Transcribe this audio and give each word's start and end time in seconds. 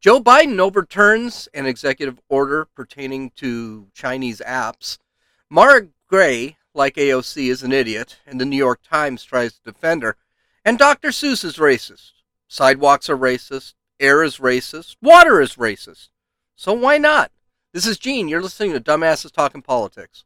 Joe 0.00 0.18
Biden 0.18 0.58
overturns 0.58 1.46
an 1.52 1.66
executive 1.66 2.18
order 2.30 2.64
pertaining 2.64 3.32
to 3.36 3.88
Chinese 3.92 4.40
apps. 4.46 4.96
Mara 5.50 5.88
Gray, 6.08 6.56
like 6.72 6.94
AOC, 6.94 7.50
is 7.50 7.62
an 7.62 7.72
idiot, 7.72 8.18
and 8.26 8.40
the 8.40 8.46
New 8.46 8.56
York 8.56 8.80
Times 8.82 9.22
tries 9.22 9.52
to 9.52 9.62
defend 9.62 10.02
her. 10.02 10.16
And 10.64 10.78
Dr. 10.78 11.08
Seuss 11.08 11.44
is 11.44 11.58
racist. 11.58 12.12
Sidewalks 12.48 13.10
are 13.10 13.16
racist. 13.16 13.74
Air 13.98 14.22
is 14.22 14.38
racist. 14.38 14.96
Water 15.02 15.38
is 15.38 15.56
racist. 15.56 16.08
So 16.56 16.72
why 16.72 16.96
not? 16.96 17.30
This 17.74 17.86
is 17.86 17.98
Gene. 17.98 18.26
You're 18.26 18.42
listening 18.42 18.72
to 18.72 18.80
Dumbasses 18.80 19.32
Talking 19.32 19.60
Politics. 19.60 20.24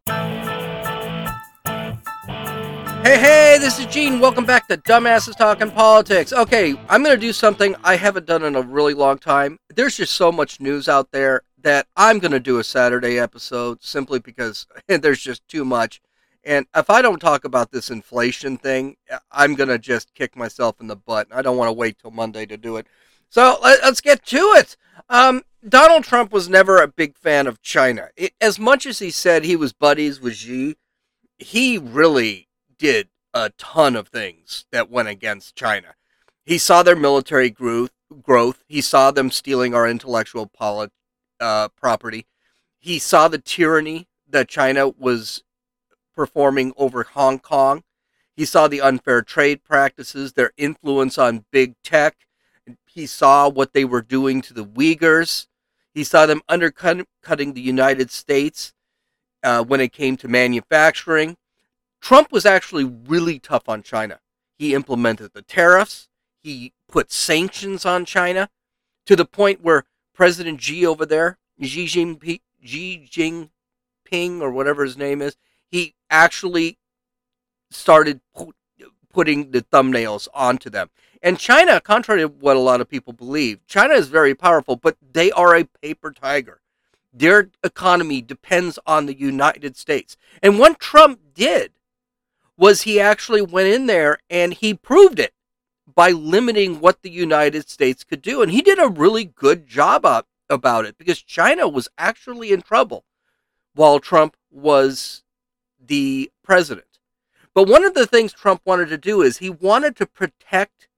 Hey, 3.05 3.19
hey, 3.19 3.59
this 3.61 3.79
is 3.79 3.85
Gene. 3.85 4.19
Welcome 4.19 4.47
back 4.47 4.67
to 4.69 4.79
Dumbasses 4.79 5.37
Talking 5.37 5.71
Politics. 5.71 6.33
Okay, 6.33 6.75
I'm 6.89 7.03
going 7.03 7.15
to 7.15 7.21
do 7.21 7.35
something 7.35 7.77
I 7.85 7.97
haven't 7.97 8.25
done 8.25 8.45
in 8.45 8.57
a 8.57 8.63
really 8.63 8.95
long 8.95 9.19
time. 9.19 9.59
There's 9.69 9.99
just 9.99 10.15
so 10.15 10.33
much 10.33 10.59
news 10.59 10.89
out 10.89 11.11
there 11.11 11.43
that 11.59 11.87
I'm 11.99 12.19
going 12.19 12.33
to 12.33 12.41
do 12.41 12.61
a 12.61 12.65
Saturday 12.65 13.19
episode 13.19 13.83
simply 13.83 14.21
because 14.21 14.67
there's 14.89 15.21
just 15.21 15.47
too 15.49 15.67
much. 15.67 16.01
And 16.45 16.65
if 16.75 16.89
I 16.89 17.03
don't 17.03 17.19
talk 17.19 17.45
about 17.45 17.73
this 17.73 17.91
inflation 17.91 18.57
thing, 18.57 18.97
I'm 19.31 19.55
going 19.55 19.69
to 19.69 19.79
just 19.79 20.15
kick 20.15 20.35
myself 20.35 20.81
in 20.81 20.87
the 20.87 20.97
butt. 20.97 21.29
I 21.31 21.43
don't 21.43 21.59
want 21.59 21.69
to 21.69 21.75
wait 21.75 21.99
till 21.99 22.11
Monday 22.11 22.47
to 22.47 22.57
do 22.57 22.79
it. 22.79 22.87
So 23.29 23.59
let's 23.63 24.01
get 24.01 24.25
to 24.25 24.55
it. 24.57 24.79
Um, 25.11 25.43
Donald 25.69 26.05
Trump 26.05 26.33
was 26.33 26.49
never 26.49 26.81
a 26.81 26.89
big 26.89 27.19
fan 27.19 27.49
of 27.49 27.61
China. 27.61 28.09
It, 28.17 28.33
as 28.41 28.59
much 28.59 28.87
as 28.87 29.01
he 29.01 29.11
said 29.11 29.45
he 29.45 29.57
was 29.57 29.75
buddies 29.75 30.23
with 30.23 30.37
Xi, 30.37 30.77
he 31.37 31.77
really 31.77 32.49
did 32.85 33.09
a 33.33 33.49
ton 33.57 33.97
of 33.97 34.09
things 34.09 34.67
that 34.71 34.91
went 34.91 35.09
against 35.09 35.57
China. 35.57 35.95
He 36.45 36.59
saw 36.59 36.83
their 36.83 36.95
military 36.95 37.49
growth. 37.49 37.93
Growth. 38.23 38.63
He 38.69 38.83
saw 38.83 39.11
them 39.11 39.31
stealing 39.31 39.75
our 39.75 39.89
intellectual 39.89 40.47
polit, 40.47 40.93
uh, 41.41 41.69
property. 41.69 42.27
He 42.79 42.99
saw 42.99 43.29
the 43.29 43.39
tyranny 43.39 44.07
that 44.29 44.51
China 44.51 44.91
was 44.91 45.43
performing 46.15 46.75
over 46.77 47.05
Hong 47.05 47.39
Kong. 47.39 47.85
He 48.37 48.45
saw 48.45 48.69
the 48.69 48.83
unfair 48.83 49.23
trade 49.23 49.65
practices, 49.65 50.35
their 50.35 50.53
influence 50.59 51.17
on 51.17 51.47
big 51.51 51.77
tech. 51.83 52.27
He 52.87 53.07
saw 53.07 53.49
what 53.49 53.73
they 53.73 53.87
were 53.87 54.03
doing 54.03 54.43
to 54.43 54.53
the 54.53 54.67
Uyghurs. 54.67 55.47
He 55.95 56.05
saw 56.05 56.27
them 56.27 56.43
undercutting 56.51 57.55
the 57.55 57.63
United 57.63 58.11
States 58.11 58.75
uh, 59.43 59.65
when 59.65 59.81
it 59.81 59.95
came 59.95 60.19
to 60.19 60.29
manufacturing. 60.29 61.39
Trump 62.05 62.31
was 62.31 62.45
actually 62.45 62.85
really 62.85 63.39
tough 63.39 63.67
on 63.67 63.83
China. 63.83 64.21
He 64.59 64.75
implemented 64.75 65.33
the 65.33 65.41
tariffs, 65.41 66.11
he 66.43 66.75
put 66.87 67.11
sanctions 67.11 67.87
on 67.87 68.05
China 68.05 68.51
to 69.07 69.17
the 69.17 69.25
point 69.25 69.63
where 69.63 69.85
President 70.13 70.61
Xi 70.61 70.85
over 70.85 71.07
there, 71.07 71.39
Xi 71.59 71.87
Jinping, 71.87 72.43
Xi 72.63 73.09
Jinping 73.11 74.43
or 74.43 74.51
whatever 74.51 74.85
his 74.85 74.99
name 74.99 75.23
is, 75.23 75.35
he 75.71 75.95
actually 76.11 76.77
started 77.71 78.21
putting 79.11 79.53
the 79.53 79.63
thumbnails 79.63 80.29
onto 80.35 80.69
them. 80.69 80.91
And 81.23 81.39
China, 81.39 81.81
contrary 81.81 82.21
to 82.21 82.29
what 82.29 82.57
a 82.57 82.61
lot 82.61 82.83
of 82.83 82.89
people 82.91 83.15
believe, 83.15 83.67
China 83.67 83.95
is 83.95 84.09
very 84.09 84.35
powerful, 84.35 84.77
but 84.77 84.99
they 85.01 85.33
are 85.33 85.57
a 85.57 85.65
paper 85.65 86.13
tiger. 86.13 86.61
Their 87.15 87.49
economy 87.63 88.21
depends 88.21 88.79
on 88.87 89.07
the 89.07 89.19
United 89.19 89.79
States. 89.79 90.19
And 90.43 90.59
what 90.59 90.79
Trump 90.79 91.21
did 91.33 91.73
was 92.57 92.83
he 92.83 93.01
actually 93.01 93.43
went 93.43 93.69
in 93.69 93.87
there 93.87 94.19
and 94.31 94.55
he 94.55 94.75
proved 94.75 95.19
it 95.19 95.33
by 95.93 96.11
limiting 96.11 96.81
what 96.81 97.03
the 97.03 97.11
United 97.11 97.69
States 97.69 98.05
could 98.05 98.23
do. 98.23 98.43
And 98.43 98.51
he 98.51 98.63
did 98.63 98.79
a 98.79 98.89
really 98.89 99.25
good 99.25 99.67
job 99.67 100.05
up, 100.05 100.29
about 100.49 100.85
it 100.85 100.99
because 100.99 101.21
China 101.23 101.69
was 101.69 101.89
actually 101.99 102.53
in 102.53 102.63
trouble 102.63 103.05
while 103.75 103.99
Trump 103.99 104.37
was 104.51 105.23
the 105.85 106.31
president. 106.43 106.87
But 107.55 107.69
one 107.69 107.85
of 107.85 107.95
the 107.95 108.07
things 108.07 108.33
Trump 108.33 108.63
wanted 108.65 108.89
to 108.89 108.99
do 108.99 109.23
is 109.23 109.39
he 109.39 109.51
wanted 109.51 109.97
to 109.97 110.07
protect 110.07 110.89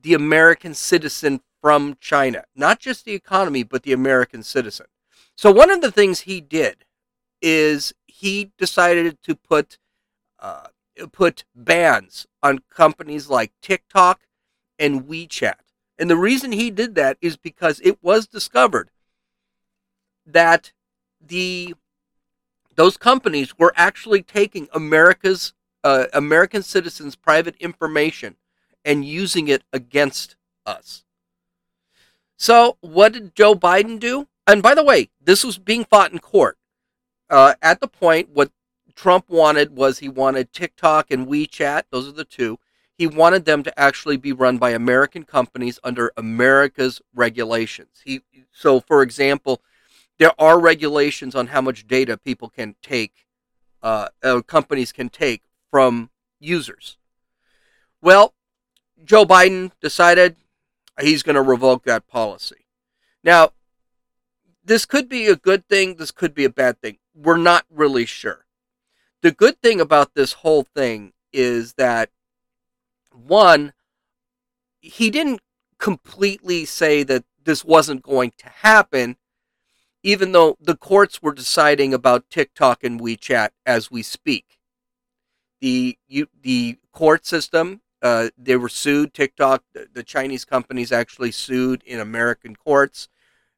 the 0.00 0.14
American 0.14 0.74
citizen 0.74 1.40
from 1.60 1.96
China, 2.00 2.44
not 2.54 2.78
just 2.78 3.04
the 3.04 3.14
economy, 3.14 3.62
but 3.62 3.82
the 3.82 3.92
American 3.92 4.42
citizen. 4.42 4.86
So 5.36 5.50
one 5.50 5.70
of 5.70 5.80
the 5.80 5.90
things 5.90 6.20
he 6.20 6.40
did 6.40 6.84
is 7.42 7.92
he 8.06 8.52
decided 8.56 9.22
to 9.22 9.34
put 9.34 9.78
uh, 10.38 10.68
put 11.12 11.44
bans 11.54 12.26
on 12.42 12.60
companies 12.70 13.28
like 13.28 13.52
TikTok 13.60 14.20
and 14.78 15.04
WeChat. 15.04 15.60
And 15.98 16.10
the 16.10 16.16
reason 16.16 16.52
he 16.52 16.70
did 16.70 16.94
that 16.94 17.16
is 17.20 17.36
because 17.36 17.80
it 17.80 18.02
was 18.02 18.26
discovered 18.26 18.90
that 20.26 20.72
the 21.24 21.74
those 22.74 22.98
companies 22.98 23.58
were 23.58 23.72
actually 23.74 24.22
taking 24.22 24.68
America's 24.72 25.54
uh, 25.82 26.06
American 26.12 26.62
citizens' 26.62 27.16
private 27.16 27.56
information 27.56 28.36
and 28.84 29.04
using 29.04 29.48
it 29.48 29.62
against 29.72 30.36
us. 30.66 31.04
So, 32.36 32.76
what 32.80 33.14
did 33.14 33.34
Joe 33.34 33.54
Biden 33.54 33.98
do? 33.98 34.28
And 34.46 34.62
by 34.62 34.74
the 34.74 34.84
way, 34.84 35.08
this 35.22 35.42
was 35.42 35.58
being 35.58 35.84
fought 35.84 36.12
in 36.12 36.18
court. 36.18 36.58
Uh, 37.30 37.54
at 37.62 37.80
the 37.80 37.88
point, 37.88 38.28
what 38.32 38.50
Trump 38.96 39.28
wanted 39.28 39.76
was 39.76 39.98
he 39.98 40.08
wanted 40.08 40.52
TikTok 40.52 41.10
and 41.10 41.26
WeChat, 41.28 41.82
those 41.90 42.08
are 42.08 42.12
the 42.12 42.24
two. 42.24 42.58
He 42.96 43.06
wanted 43.06 43.44
them 43.44 43.62
to 43.62 43.78
actually 43.78 44.16
be 44.16 44.32
run 44.32 44.56
by 44.56 44.70
American 44.70 45.24
companies 45.24 45.78
under 45.84 46.12
America's 46.16 47.02
regulations. 47.14 48.00
He 48.04 48.22
so 48.50 48.80
for 48.80 49.02
example, 49.02 49.60
there 50.18 50.32
are 50.38 50.58
regulations 50.58 51.34
on 51.34 51.48
how 51.48 51.60
much 51.60 51.86
data 51.86 52.16
people 52.16 52.48
can 52.48 52.74
take 52.82 53.26
uh, 53.82 54.08
companies 54.46 54.92
can 54.92 55.10
take 55.10 55.42
from 55.70 56.10
users. 56.40 56.96
Well, 58.00 58.32
Joe 59.04 59.26
Biden 59.26 59.72
decided 59.80 60.36
he's 61.00 61.22
going 61.22 61.36
to 61.36 61.42
revoke 61.42 61.84
that 61.84 62.08
policy. 62.08 62.66
Now, 63.22 63.50
this 64.64 64.86
could 64.86 65.08
be 65.08 65.26
a 65.26 65.36
good 65.36 65.68
thing, 65.68 65.96
this 65.96 66.10
could 66.10 66.34
be 66.34 66.44
a 66.44 66.50
bad 66.50 66.80
thing. 66.80 66.96
We're 67.14 67.36
not 67.36 67.66
really 67.70 68.06
sure 68.06 68.45
the 69.26 69.32
good 69.32 69.60
thing 69.60 69.80
about 69.80 70.14
this 70.14 70.34
whole 70.34 70.62
thing 70.62 71.12
is 71.32 71.72
that 71.72 72.10
one, 73.10 73.72
he 74.80 75.10
didn't 75.10 75.40
completely 75.80 76.64
say 76.64 77.02
that 77.02 77.24
this 77.42 77.64
wasn't 77.64 78.04
going 78.04 78.34
to 78.38 78.48
happen, 78.48 79.16
even 80.04 80.30
though 80.30 80.56
the 80.60 80.76
courts 80.76 81.20
were 81.20 81.34
deciding 81.34 81.92
about 81.92 82.30
TikTok 82.30 82.84
and 82.84 83.00
WeChat 83.00 83.48
as 83.66 83.90
we 83.90 84.00
speak. 84.00 84.60
The 85.60 85.98
you, 86.06 86.28
the 86.40 86.78
court 86.92 87.26
system, 87.26 87.80
uh, 88.02 88.28
they 88.38 88.54
were 88.54 88.68
sued. 88.68 89.12
TikTok, 89.12 89.64
the, 89.72 89.88
the, 89.92 90.04
Chinese 90.04 90.44
companies 90.44 90.92
actually 90.92 91.32
sued 91.32 91.82
in 91.82 91.98
American 91.98 92.54
courts. 92.54 93.08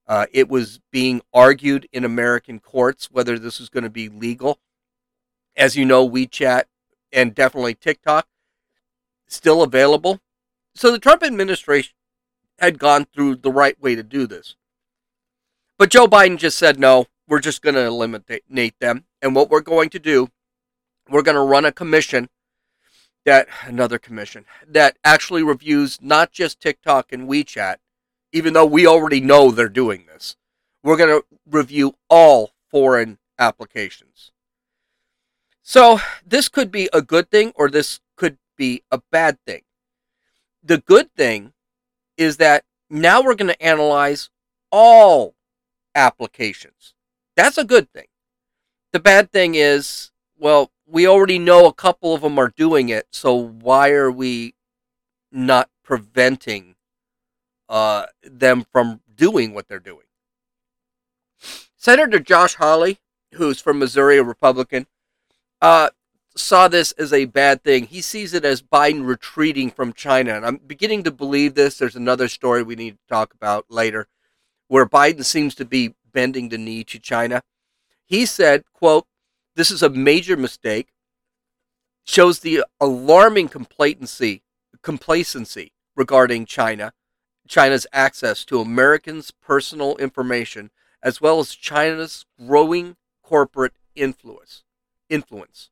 Uh, 0.06 0.24
it 0.32 0.48
was 0.48 0.80
being 0.90 1.20
argued 1.34 1.86
in 1.92 2.06
American 2.06 2.58
courts 2.58 3.10
whether 3.10 3.38
this 3.38 3.60
was 3.60 3.68
going 3.68 3.84
to 3.84 3.90
be 3.90 4.08
legal. 4.08 4.60
As 5.58 5.76
you 5.76 5.84
know, 5.84 6.08
WeChat 6.08 6.64
and 7.12 7.34
definitely 7.34 7.74
TikTok 7.74 8.26
still 9.26 9.62
available. 9.62 10.20
So 10.74 10.92
the 10.92 11.00
Trump 11.00 11.24
administration 11.24 11.94
had 12.60 12.78
gone 12.78 13.06
through 13.12 13.36
the 13.36 13.50
right 13.50 13.78
way 13.82 13.96
to 13.96 14.02
do 14.02 14.26
this. 14.26 14.54
But 15.76 15.90
Joe 15.90 16.06
Biden 16.06 16.38
just 16.38 16.58
said, 16.58 16.78
no, 16.78 17.06
we're 17.26 17.40
just 17.40 17.60
going 17.60 17.74
to 17.74 17.84
eliminate 17.84 18.78
them. 18.80 19.04
And 19.20 19.34
what 19.34 19.50
we're 19.50 19.60
going 19.60 19.90
to 19.90 19.98
do, 19.98 20.28
we're 21.10 21.22
going 21.22 21.34
to 21.34 21.40
run 21.40 21.64
a 21.64 21.72
commission 21.72 22.28
that, 23.24 23.48
another 23.64 23.98
commission, 23.98 24.44
that 24.66 24.96
actually 25.04 25.42
reviews 25.42 25.98
not 26.00 26.30
just 26.32 26.60
TikTok 26.60 27.12
and 27.12 27.28
WeChat, 27.28 27.76
even 28.32 28.54
though 28.54 28.64
we 28.64 28.86
already 28.86 29.20
know 29.20 29.50
they're 29.50 29.68
doing 29.68 30.06
this. 30.06 30.36
We're 30.82 30.96
going 30.96 31.20
to 31.20 31.26
review 31.50 31.96
all 32.08 32.52
foreign 32.70 33.18
applications. 33.38 34.30
So 35.68 36.00
this 36.26 36.48
could 36.48 36.70
be 36.70 36.88
a 36.94 37.02
good 37.02 37.30
thing 37.30 37.52
or 37.54 37.68
this 37.68 38.00
could 38.16 38.38
be 38.56 38.84
a 38.90 39.02
bad 39.12 39.36
thing. 39.46 39.60
The 40.62 40.78
good 40.78 41.12
thing 41.14 41.52
is 42.16 42.38
that 42.38 42.64
now 42.88 43.20
we're 43.20 43.34
going 43.34 43.52
to 43.52 43.62
analyze 43.62 44.30
all 44.72 45.34
applications. 45.94 46.94
That's 47.36 47.58
a 47.58 47.66
good 47.66 47.92
thing. 47.92 48.06
The 48.94 48.98
bad 48.98 49.30
thing 49.30 49.56
is, 49.56 50.10
well, 50.38 50.70
we 50.86 51.06
already 51.06 51.38
know 51.38 51.66
a 51.66 51.74
couple 51.74 52.14
of 52.14 52.22
them 52.22 52.38
are 52.38 52.54
doing 52.56 52.88
it, 52.88 53.06
so 53.12 53.34
why 53.34 53.90
are 53.90 54.10
we 54.10 54.54
not 55.30 55.68
preventing 55.84 56.76
uh, 57.68 58.06
them 58.22 58.64
from 58.72 59.02
doing 59.14 59.52
what 59.52 59.68
they're 59.68 59.78
doing? 59.78 60.06
Senator 61.76 62.20
Josh 62.20 62.54
Hawley, 62.54 63.00
who's 63.34 63.60
from 63.60 63.78
Missouri, 63.78 64.16
a 64.16 64.24
Republican, 64.24 64.86
uh, 65.60 65.90
saw 66.36 66.68
this 66.68 66.92
as 66.92 67.12
a 67.12 67.24
bad 67.24 67.64
thing. 67.64 67.86
He 67.86 68.00
sees 68.00 68.32
it 68.34 68.44
as 68.44 68.62
Biden 68.62 69.06
retreating 69.06 69.70
from 69.70 69.92
China. 69.92 70.34
And 70.34 70.46
I'm 70.46 70.56
beginning 70.58 71.02
to 71.04 71.10
believe 71.10 71.54
this. 71.54 71.78
There's 71.78 71.96
another 71.96 72.28
story 72.28 72.62
we 72.62 72.76
need 72.76 72.92
to 72.92 73.08
talk 73.08 73.34
about 73.34 73.66
later. 73.68 74.06
where 74.68 74.86
Biden 74.86 75.24
seems 75.24 75.54
to 75.56 75.64
be 75.64 75.94
bending 76.12 76.50
the 76.50 76.58
knee 76.58 76.84
to 76.84 76.98
China. 76.98 77.42
He 78.04 78.24
said, 78.24 78.64
quote, 78.72 79.06
this 79.56 79.70
is 79.70 79.82
a 79.82 79.90
major 79.90 80.36
mistake, 80.36 80.88
shows 82.04 82.40
the 82.40 82.64
alarming 82.80 83.48
complacency, 83.48 84.42
complacency 84.82 85.72
regarding 85.96 86.46
China, 86.46 86.92
China's 87.48 87.86
access 87.92 88.44
to 88.44 88.60
Americans' 88.60 89.30
personal 89.30 89.96
information, 89.96 90.70
as 91.02 91.20
well 91.20 91.40
as 91.40 91.54
China's 91.54 92.24
growing 92.38 92.96
corporate 93.22 93.74
influence. 93.94 94.62
Influence. 95.08 95.70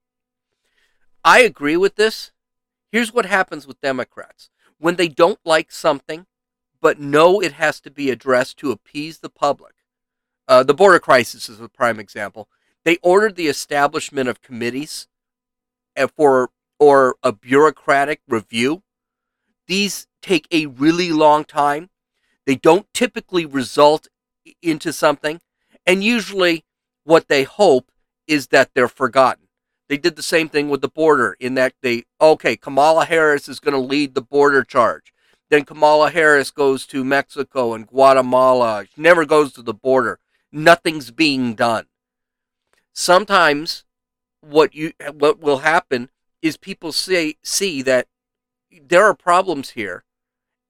I 1.24 1.40
agree 1.40 1.76
with 1.76 1.96
this. 1.96 2.30
Here's 2.92 3.12
what 3.12 3.26
happens 3.26 3.66
with 3.66 3.80
Democrats. 3.80 4.48
When 4.78 4.96
they 4.96 5.08
don't 5.08 5.40
like 5.44 5.72
something, 5.72 6.26
but 6.80 7.00
know 7.00 7.40
it 7.40 7.52
has 7.52 7.80
to 7.80 7.90
be 7.90 8.10
addressed 8.10 8.58
to 8.58 8.70
appease 8.70 9.18
the 9.18 9.28
public, 9.28 9.74
uh, 10.48 10.62
the 10.62 10.74
border 10.74 11.00
crisis 11.00 11.48
is 11.48 11.60
a 11.60 11.68
prime 11.68 11.98
example. 11.98 12.48
They 12.84 12.98
ordered 13.02 13.34
the 13.34 13.48
establishment 13.48 14.28
of 14.28 14.42
committees 14.42 15.08
uh, 15.96 16.06
for 16.06 16.50
or 16.78 17.16
a 17.22 17.32
bureaucratic 17.32 18.20
review. 18.28 18.82
These 19.66 20.06
take 20.22 20.46
a 20.52 20.66
really 20.66 21.10
long 21.10 21.44
time. 21.44 21.90
They 22.44 22.54
don't 22.54 22.86
typically 22.94 23.44
result 23.44 24.06
into 24.62 24.92
something, 24.92 25.40
and 25.84 26.04
usually 26.04 26.64
what 27.02 27.26
they 27.28 27.42
hope 27.42 27.90
is 28.26 28.48
that 28.48 28.70
they're 28.74 28.88
forgotten. 28.88 29.48
They 29.88 29.98
did 29.98 30.16
the 30.16 30.22
same 30.22 30.48
thing 30.48 30.68
with 30.68 30.80
the 30.80 30.88
border 30.88 31.36
in 31.38 31.54
that 31.54 31.74
they 31.82 32.04
okay, 32.20 32.56
Kamala 32.56 33.04
Harris 33.04 33.48
is 33.48 33.60
going 33.60 33.74
to 33.74 33.80
lead 33.80 34.14
the 34.14 34.22
border 34.22 34.64
charge. 34.64 35.12
Then 35.48 35.64
Kamala 35.64 36.10
Harris 36.10 36.50
goes 36.50 36.86
to 36.88 37.04
Mexico 37.04 37.72
and 37.72 37.86
Guatemala. 37.86 38.86
She 38.92 39.00
never 39.00 39.24
goes 39.24 39.52
to 39.52 39.62
the 39.62 39.74
border. 39.74 40.18
Nothing's 40.50 41.10
being 41.10 41.54
done 41.54 41.86
sometimes 42.96 43.84
what 44.40 44.74
you 44.74 44.92
what 45.12 45.38
will 45.38 45.58
happen 45.58 46.08
is 46.40 46.56
people 46.56 46.92
say 46.92 47.34
see 47.42 47.82
that 47.82 48.06
there 48.88 49.04
are 49.04 49.14
problems 49.14 49.70
here 49.70 50.02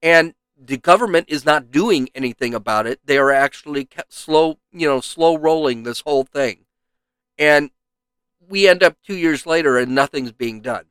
and 0.03 0.35
the 0.61 0.77
government 0.77 1.27
is 1.29 1.47
not 1.47 1.71
doing 1.71 2.09
anything 2.17 2.53
about 2.53 2.85
it 2.85 2.99
they 3.05 3.17
are 3.17 3.31
actually 3.31 3.89
slow 4.09 4.59
you 4.73 4.89
know 4.89 5.01
slow 5.01 5.39
rolling 5.39 5.85
this 5.85 6.01
whole 6.01 6.25
thing 6.25 6.66
and 7.39 7.71
we 8.49 8.69
end 8.69 8.83
up 8.83 8.97
2 9.05 9.15
years 9.15 9.47
later 9.47 9.79
and 9.79 9.95
nothing's 9.95 10.33
being 10.33 10.61
done 10.61 10.87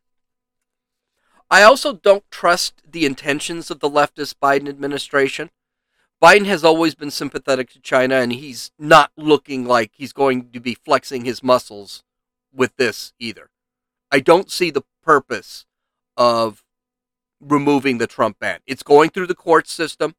I 1.49 1.61
also 1.61 1.93
don't 1.93 2.29
trust 2.31 2.81
the 2.89 3.05
intentions 3.05 3.69
of 3.69 3.79
the 3.79 3.89
leftist 3.89 4.35
Biden 4.41 4.67
administration 4.67 5.49
Biden 6.21 6.45
has 6.45 6.63
always 6.63 6.95
been 6.95 7.11
sympathetic 7.11 7.69
to 7.71 7.79
China, 7.79 8.15
and 8.15 8.31
he's 8.31 8.71
not 8.79 9.11
looking 9.17 9.65
like 9.65 9.91
he's 9.93 10.13
going 10.13 10.49
to 10.51 10.59
be 10.59 10.73
flexing 10.73 11.25
his 11.25 11.43
muscles 11.43 12.03
with 12.53 12.75
this 12.77 13.13
either. 13.19 13.49
I 14.11 14.21
don't 14.21 14.49
see 14.49 14.71
the 14.71 14.83
purpose 15.03 15.65
of 16.15 16.63
removing 17.41 17.97
the 17.97 18.07
Trump 18.07 18.39
ban. 18.39 18.59
It's 18.65 18.83
going 18.83 19.09
through 19.09 19.27
the 19.27 19.35
court 19.35 19.67
system. 19.67 20.15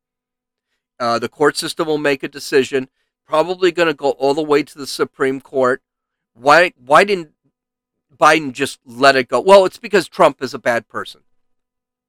Uh, 1.00 1.18
the 1.18 1.28
court 1.28 1.56
system 1.56 1.86
will 1.86 1.98
make 1.98 2.22
a 2.22 2.28
decision. 2.28 2.88
Probably 3.26 3.72
going 3.72 3.88
to 3.88 3.94
go 3.94 4.10
all 4.10 4.34
the 4.34 4.42
way 4.42 4.62
to 4.62 4.78
the 4.78 4.86
Supreme 4.86 5.40
Court. 5.40 5.82
Why? 6.38 6.72
Why 6.76 7.04
didn't 7.04 7.32
Biden 8.16 8.52
just 8.52 8.80
let 8.84 9.16
it 9.16 9.28
go? 9.28 9.40
Well, 9.40 9.64
it's 9.64 9.78
because 9.78 10.08
Trump 10.08 10.42
is 10.42 10.54
a 10.54 10.58
bad 10.58 10.88
person, 10.88 11.22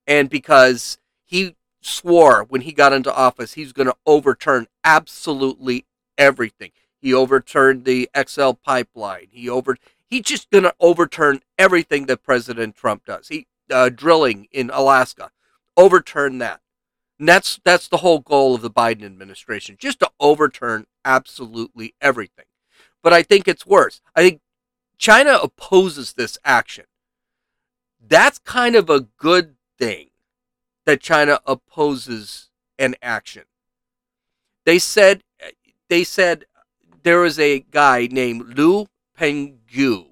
and 0.05 0.29
because 0.29 0.97
he 1.25 1.55
swore 1.81 2.43
when 2.43 2.61
he 2.61 2.71
got 2.71 2.91
into 2.91 3.13
office 3.13 3.53
he's 3.53 3.71
going 3.71 3.87
to 3.87 3.95
overturn 4.05 4.67
absolutely 4.83 5.85
everything. 6.17 6.71
He 6.99 7.13
overturned 7.13 7.85
the 7.85 8.09
XL 8.27 8.51
pipeline. 8.63 9.27
He 9.31 9.49
over 9.49 9.77
he's 10.05 10.23
just 10.23 10.49
going 10.49 10.63
to 10.63 10.75
overturn 10.79 11.41
everything 11.57 12.07
that 12.07 12.23
President 12.23 12.75
Trump 12.75 13.05
does. 13.05 13.27
He 13.27 13.47
uh, 13.71 13.89
drilling 13.89 14.47
in 14.51 14.69
Alaska, 14.71 15.31
overturn 15.75 16.39
that. 16.39 16.61
And 17.19 17.27
that's 17.27 17.59
that's 17.63 17.87
the 17.87 17.97
whole 17.97 18.19
goal 18.19 18.55
of 18.55 18.61
the 18.61 18.69
Biden 18.69 19.03
administration, 19.03 19.77
just 19.79 19.99
to 20.01 20.11
overturn 20.19 20.85
absolutely 21.05 21.95
everything. 22.01 22.45
But 23.03 23.13
I 23.13 23.23
think 23.23 23.47
it's 23.47 23.65
worse. 23.65 24.01
I 24.15 24.21
think 24.21 24.41
China 24.97 25.39
opposes 25.41 26.13
this 26.13 26.37
action. 26.43 26.85
That's 28.05 28.39
kind 28.39 28.75
of 28.75 28.89
a 28.89 29.01
good 29.01 29.55
thing 29.77 30.09
that 30.85 31.01
China 31.01 31.39
opposes 31.45 32.49
an 32.79 32.95
action. 33.01 33.43
They 34.65 34.79
said 34.79 35.23
they 35.89 36.03
said 36.03 36.45
there 37.03 37.19
was 37.19 37.39
a 37.39 37.59
guy 37.59 38.07
named 38.11 38.57
Liu 38.57 38.87
Pengyu. 39.17 40.07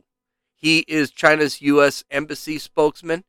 He 0.54 0.80
is 0.88 1.12
China's 1.12 1.62
U.S. 1.62 2.04
embassy 2.10 2.58
spokesman. 2.58 3.24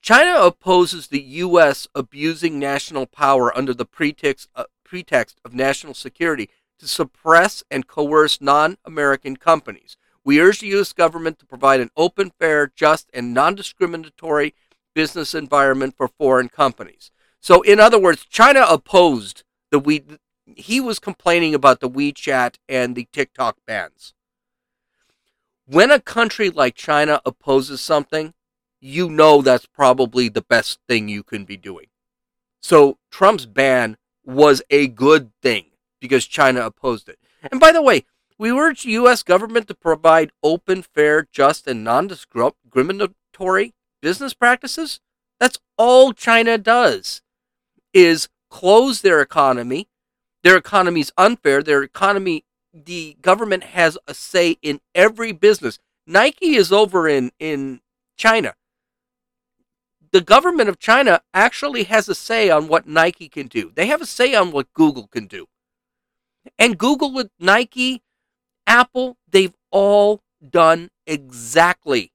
China 0.00 0.40
opposes 0.40 1.08
the 1.08 1.20
U.S. 1.20 1.88
abusing 1.94 2.58
national 2.58 3.06
power 3.06 3.56
under 3.56 3.74
the 3.74 3.84
pretext, 3.84 4.48
uh, 4.54 4.64
pretext 4.84 5.40
of 5.44 5.52
national 5.52 5.94
security 5.94 6.48
to 6.80 6.88
suppress 6.88 7.62
and 7.70 7.86
coerce 7.86 8.40
non 8.40 8.76
American 8.84 9.36
companies. 9.36 9.96
We 10.24 10.40
urge 10.40 10.60
the 10.60 10.68
U.S. 10.68 10.92
government 10.92 11.38
to 11.38 11.46
provide 11.46 11.80
an 11.80 11.90
open, 11.96 12.32
fair, 12.38 12.70
just, 12.74 13.08
and 13.14 13.32
non 13.32 13.54
discriminatory 13.54 14.54
business 14.94 15.34
environment 15.34 15.94
for 15.96 16.08
foreign 16.08 16.48
companies. 16.48 17.10
So, 17.40 17.62
in 17.62 17.80
other 17.80 17.98
words, 17.98 18.24
China 18.24 18.66
opposed 18.68 19.44
the 19.70 19.78
we. 19.78 20.04
He 20.56 20.80
was 20.80 20.98
complaining 20.98 21.54
about 21.54 21.80
the 21.80 21.88
WeChat 21.88 22.56
and 22.68 22.96
the 22.96 23.06
TikTok 23.12 23.58
bans. 23.66 24.14
When 25.64 25.92
a 25.92 26.00
country 26.00 26.50
like 26.50 26.74
China 26.74 27.20
opposes 27.24 27.80
something, 27.80 28.34
you 28.80 29.08
know 29.08 29.42
that's 29.42 29.66
probably 29.66 30.28
the 30.28 30.42
best 30.42 30.80
thing 30.88 31.08
you 31.08 31.22
can 31.22 31.44
be 31.44 31.56
doing. 31.56 31.86
So, 32.60 32.98
Trump's 33.10 33.46
ban 33.46 33.96
was 34.24 34.62
a 34.70 34.88
good 34.88 35.30
thing 35.40 35.69
because 36.00 36.26
China 36.26 36.62
opposed 36.62 37.08
it. 37.08 37.18
And 37.50 37.60
by 37.60 37.72
the 37.72 37.82
way, 37.82 38.04
we 38.38 38.50
urge 38.50 38.84
the 38.84 38.92
U.S. 38.92 39.22
government 39.22 39.68
to 39.68 39.74
provide 39.74 40.32
open, 40.42 40.82
fair, 40.82 41.28
just, 41.30 41.66
and 41.66 41.84
non 41.84 42.06
discriminatory 42.06 43.74
business 44.00 44.32
practices. 44.32 45.00
That's 45.38 45.58
all 45.76 46.12
China 46.12 46.58
does 46.58 47.22
is 47.92 48.28
close 48.50 49.00
their 49.00 49.20
economy. 49.20 49.88
Their 50.42 50.56
economy 50.56 51.00
is 51.00 51.12
unfair. 51.18 51.62
Their 51.62 51.82
economy, 51.82 52.44
the 52.72 53.16
government 53.20 53.64
has 53.64 53.98
a 54.06 54.14
say 54.14 54.56
in 54.62 54.80
every 54.94 55.32
business. 55.32 55.78
Nike 56.06 56.54
is 56.56 56.72
over 56.72 57.08
in, 57.08 57.32
in 57.38 57.80
China. 58.16 58.54
The 60.12 60.20
government 60.20 60.68
of 60.68 60.78
China 60.78 61.20
actually 61.32 61.84
has 61.84 62.08
a 62.08 62.14
say 62.14 62.50
on 62.50 62.68
what 62.68 62.88
Nike 62.88 63.28
can 63.28 63.46
do. 63.46 63.70
They 63.74 63.86
have 63.86 64.00
a 64.00 64.06
say 64.06 64.34
on 64.34 64.50
what 64.50 64.72
Google 64.72 65.06
can 65.06 65.26
do. 65.26 65.46
And 66.58 66.78
Google 66.78 67.12
with 67.12 67.30
Nike, 67.38 68.02
Apple, 68.66 69.16
they've 69.30 69.54
all 69.70 70.22
done 70.48 70.90
exactly 71.06 72.12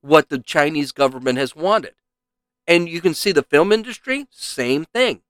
what 0.00 0.28
the 0.28 0.38
Chinese 0.38 0.92
government 0.92 1.38
has 1.38 1.54
wanted. 1.54 1.94
And 2.66 2.88
you 2.88 3.00
can 3.00 3.14
see 3.14 3.32
the 3.32 3.42
film 3.42 3.72
industry, 3.72 4.26
same 4.30 4.84
thing. 4.84 5.22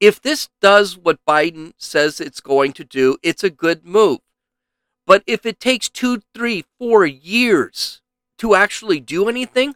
If 0.00 0.20
this 0.20 0.48
does 0.60 0.96
what 0.96 1.24
Biden 1.26 1.72
says 1.76 2.20
it's 2.20 2.40
going 2.40 2.72
to 2.74 2.84
do, 2.84 3.16
it's 3.22 3.42
a 3.42 3.50
good 3.50 3.84
move. 3.84 4.20
But 5.06 5.22
if 5.26 5.46
it 5.46 5.58
takes 5.58 5.88
two, 5.88 6.22
three, 6.34 6.64
four 6.78 7.06
years 7.06 8.00
to 8.38 8.54
actually 8.54 9.00
do 9.00 9.28
anything, 9.28 9.74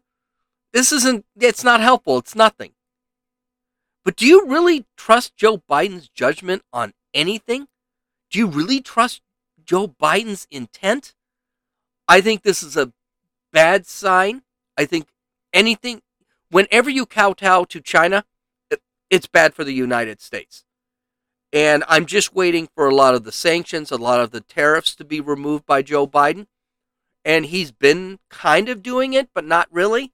this 0.73 0.93
isn't, 0.93 1.25
it's 1.41 1.65
not 1.65 1.81
helpful. 1.81 2.19
It's 2.19 2.35
nothing. 2.35 2.73
But 4.05 4.17
do 4.17 4.27
you 4.27 4.47
really 4.47 4.87
trust 4.97 5.37
Joe 5.37 5.59
Biden's 5.59 6.09
judgment 6.09 6.63
on 6.73 6.93
anything? 7.15 7.69
Do 8.31 8.39
you 8.39 8.47
really 8.47 8.81
trust 8.81 9.23
Joe 9.65 9.87
Biden's 9.87 10.47
intent? 10.51 11.15
I 12.09 12.21
think 12.21 12.43
this 12.43 12.63
is 12.63 12.77
a 12.77 12.93
bad 13.53 13.87
sign. 13.87 14.43
I 14.77 14.87
think 14.87 15.09
anything, 15.53 16.03
whenever 16.51 16.91
you 16.91 17.07
kowtow 17.07 17.65
to 17.65 17.81
China, 17.81 18.25
it's 19.11 19.27
bad 19.27 19.55
for 19.55 19.63
the 19.63 19.75
United 19.75 20.21
States. 20.21 20.65
And 21.53 21.85
I'm 21.87 22.07
just 22.07 22.35
waiting 22.35 22.69
for 22.75 22.89
a 22.89 22.95
lot 22.95 23.15
of 23.15 23.25
the 23.25 23.33
sanctions, 23.33 23.91
a 23.91 23.97
lot 23.97 24.21
of 24.21 24.31
the 24.31 24.41
tariffs 24.41 24.95
to 24.97 25.05
be 25.05 25.21
removed 25.21 25.67
by 25.67 25.83
Joe 25.83 26.07
Biden. 26.07 26.47
And 27.25 27.47
he's 27.47 27.71
been 27.71 28.19
kind 28.31 28.71
of 28.71 28.83
doing 28.83 29.13
it, 29.13 29.29
but 29.35 29.45
not 29.45 29.69
really. 29.71 30.13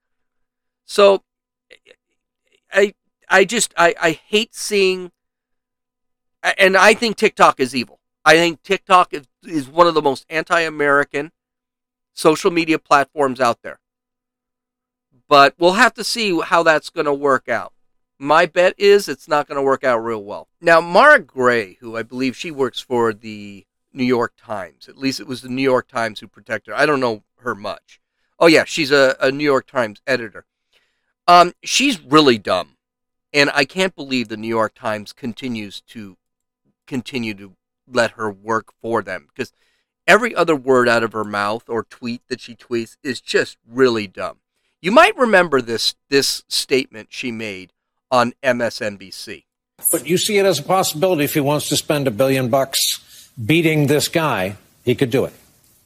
So 0.85 1.23
I 2.73 2.95
I 3.31 3.45
just 3.45 3.75
I, 3.77 3.95
I 4.01 4.11
hate 4.13 4.55
seeing 4.55 5.13
and 6.43 6.77
I 6.77 6.95
think 6.95 7.17
TikTok 7.17 7.61
is 7.61 7.75
evil. 7.75 8.01
I 8.25 8.35
think 8.35 8.63
TikTok 8.63 9.15
is, 9.15 9.27
is 9.43 9.69
one 9.69 9.87
of 9.87 9.95
the 9.95 10.03
most 10.03 10.27
anti 10.29 10.61
American 10.61 11.33
social 12.13 12.51
media 12.51 12.79
platforms 12.79 13.41
out 13.41 13.63
there. 13.63 13.81
But 15.29 15.55
we'll 15.59 15.73
have 15.73 15.95
to 15.95 16.05
see 16.05 16.39
how 16.41 16.63
that's 16.63 16.91
going 16.91 17.07
to 17.07 17.15
work 17.15 17.49
out. 17.49 17.73
My 18.19 18.47
bet 18.47 18.75
is 18.79 19.09
it's 19.09 19.29
not 19.29 19.47
going 19.47 19.57
to 19.57 19.63
work 19.63 19.85
out 19.85 19.99
real 19.99 20.25
well. 20.25 20.49
Now, 20.61 20.81
Mara 20.81 21.21
Gray, 21.21 21.75
who 21.75 21.97
I 21.97 22.03
believe 22.03 22.37
she 22.37 22.51
works 22.51 22.81
for 22.81 23.13
the 23.13 23.65
New 23.93 24.05
York 24.05 24.33
Times, 24.37 24.89
at 24.89 24.99
least 24.99 25.21
it 25.21 25.27
was 25.27 25.43
the 25.43 25.49
New 25.49 25.63
York 25.63 25.87
Times 25.87 26.19
who 26.19 26.27
protected 26.27 26.73
her. 26.73 26.81
I 26.81 26.87
don't 26.87 27.01
know 27.01 27.23
her 27.41 27.55
much. 27.55 28.01
Oh, 28.41 28.47
yeah, 28.47 28.65
she's 28.65 28.91
a, 28.91 29.17
a 29.21 29.31
New 29.31 29.45
York 29.45 29.67
Times 29.67 30.01
editor. 30.07 30.47
Um, 31.29 31.53
she's 31.63 32.01
really 32.01 32.39
dumb. 32.39 32.78
And 33.39 33.53
I 33.55 33.65
can't 33.65 33.95
believe 33.95 34.27
the 34.27 34.37
New 34.37 34.49
York 34.49 34.75
Times 34.75 35.13
continues 35.13 35.81
to 35.83 36.17
continue 36.89 37.35
to 37.35 37.53
let 37.87 38.11
her 38.13 38.29
work 38.29 38.73
for 38.83 39.01
them 39.01 39.29
because 39.29 39.53
every 40.09 40.35
other 40.35 40.57
word 40.57 40.89
out 40.89 41.05
of 41.05 41.13
her 41.13 41.23
mouth 41.23 41.69
or 41.69 41.85
tweet 41.85 42.21
that 42.27 42.41
she 42.41 42.57
tweets 42.57 42.97
is 43.05 43.21
just 43.21 43.57
really 43.65 44.09
dumb. 44.09 44.39
You 44.83 44.91
might 44.91 45.17
remember 45.17 45.63
this 45.63 45.95
this 46.11 46.43
statement 46.49 47.11
she 47.13 47.31
made 47.31 47.73
on 48.11 48.33
MSNBC. 48.43 49.45
But 49.93 50.09
you 50.09 50.19
see 50.19 50.39
it 50.39 50.45
as 50.45 50.59
a 50.59 50.65
possibility 50.65 51.23
if 51.23 51.35
he 51.35 51.41
wants 51.41 51.69
to 51.69 51.77
spend 51.77 52.09
a 52.09 52.11
billion 52.11 52.49
bucks 52.49 53.31
beating 53.47 53.87
this 53.87 54.09
guy, 54.09 54.57
he 54.85 54.97
could 54.97 55.11
do 55.11 55.27
it. 55.27 55.33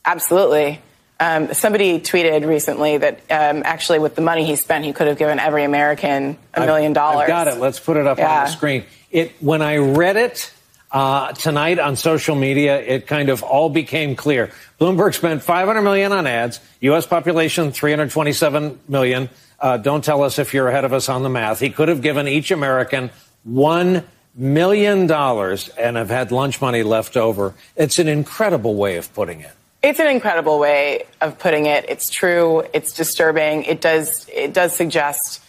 Absolutely. 0.06 0.80
Um, 1.22 1.54
somebody 1.54 2.00
tweeted 2.00 2.48
recently 2.48 2.98
that 2.98 3.20
um, 3.30 3.62
actually, 3.64 4.00
with 4.00 4.16
the 4.16 4.22
money 4.22 4.44
he 4.44 4.56
spent, 4.56 4.84
he 4.84 4.92
could 4.92 5.06
have 5.06 5.18
given 5.18 5.38
every 5.38 5.62
American 5.62 6.36
a 6.52 6.66
million 6.66 6.92
dollars. 6.92 7.28
Got 7.28 7.46
it. 7.46 7.58
Let's 7.58 7.78
put 7.78 7.96
it 7.96 8.08
up 8.08 8.18
yeah. 8.18 8.40
on 8.40 8.44
the 8.46 8.50
screen. 8.50 8.84
It 9.12 9.30
when 9.40 9.62
I 9.62 9.76
read 9.76 10.16
it 10.16 10.52
uh, 10.90 11.30
tonight 11.32 11.78
on 11.78 11.94
social 11.94 12.34
media, 12.34 12.80
it 12.80 13.06
kind 13.06 13.28
of 13.28 13.44
all 13.44 13.70
became 13.70 14.16
clear. 14.16 14.50
Bloomberg 14.80 15.14
spent 15.14 15.44
500 15.44 15.80
million 15.82 16.10
on 16.10 16.26
ads. 16.26 16.58
U.S. 16.80 17.06
population 17.06 17.70
327 17.70 18.80
million. 18.88 19.30
Uh, 19.60 19.76
don't 19.76 20.02
tell 20.02 20.24
us 20.24 20.40
if 20.40 20.52
you're 20.52 20.66
ahead 20.66 20.84
of 20.84 20.92
us 20.92 21.08
on 21.08 21.22
the 21.22 21.30
math. 21.30 21.60
He 21.60 21.70
could 21.70 21.86
have 21.86 22.02
given 22.02 22.26
each 22.26 22.50
American 22.50 23.10
one 23.44 24.02
million 24.34 25.06
dollars 25.06 25.68
and 25.68 25.96
have 25.96 26.10
had 26.10 26.32
lunch 26.32 26.60
money 26.60 26.82
left 26.82 27.16
over. 27.16 27.54
It's 27.76 28.00
an 28.00 28.08
incredible 28.08 28.74
way 28.74 28.96
of 28.96 29.14
putting 29.14 29.38
it. 29.38 29.52
It's 29.82 29.98
an 29.98 30.06
incredible 30.06 30.60
way 30.60 31.06
of 31.20 31.38
putting 31.38 31.66
it. 31.66 31.86
It's 31.88 32.08
true. 32.08 32.64
It's 32.72 32.92
disturbing. 32.92 33.64
It 33.64 33.80
does. 33.80 34.28
It 34.32 34.52
does 34.54 34.74
suggest, 34.74 35.42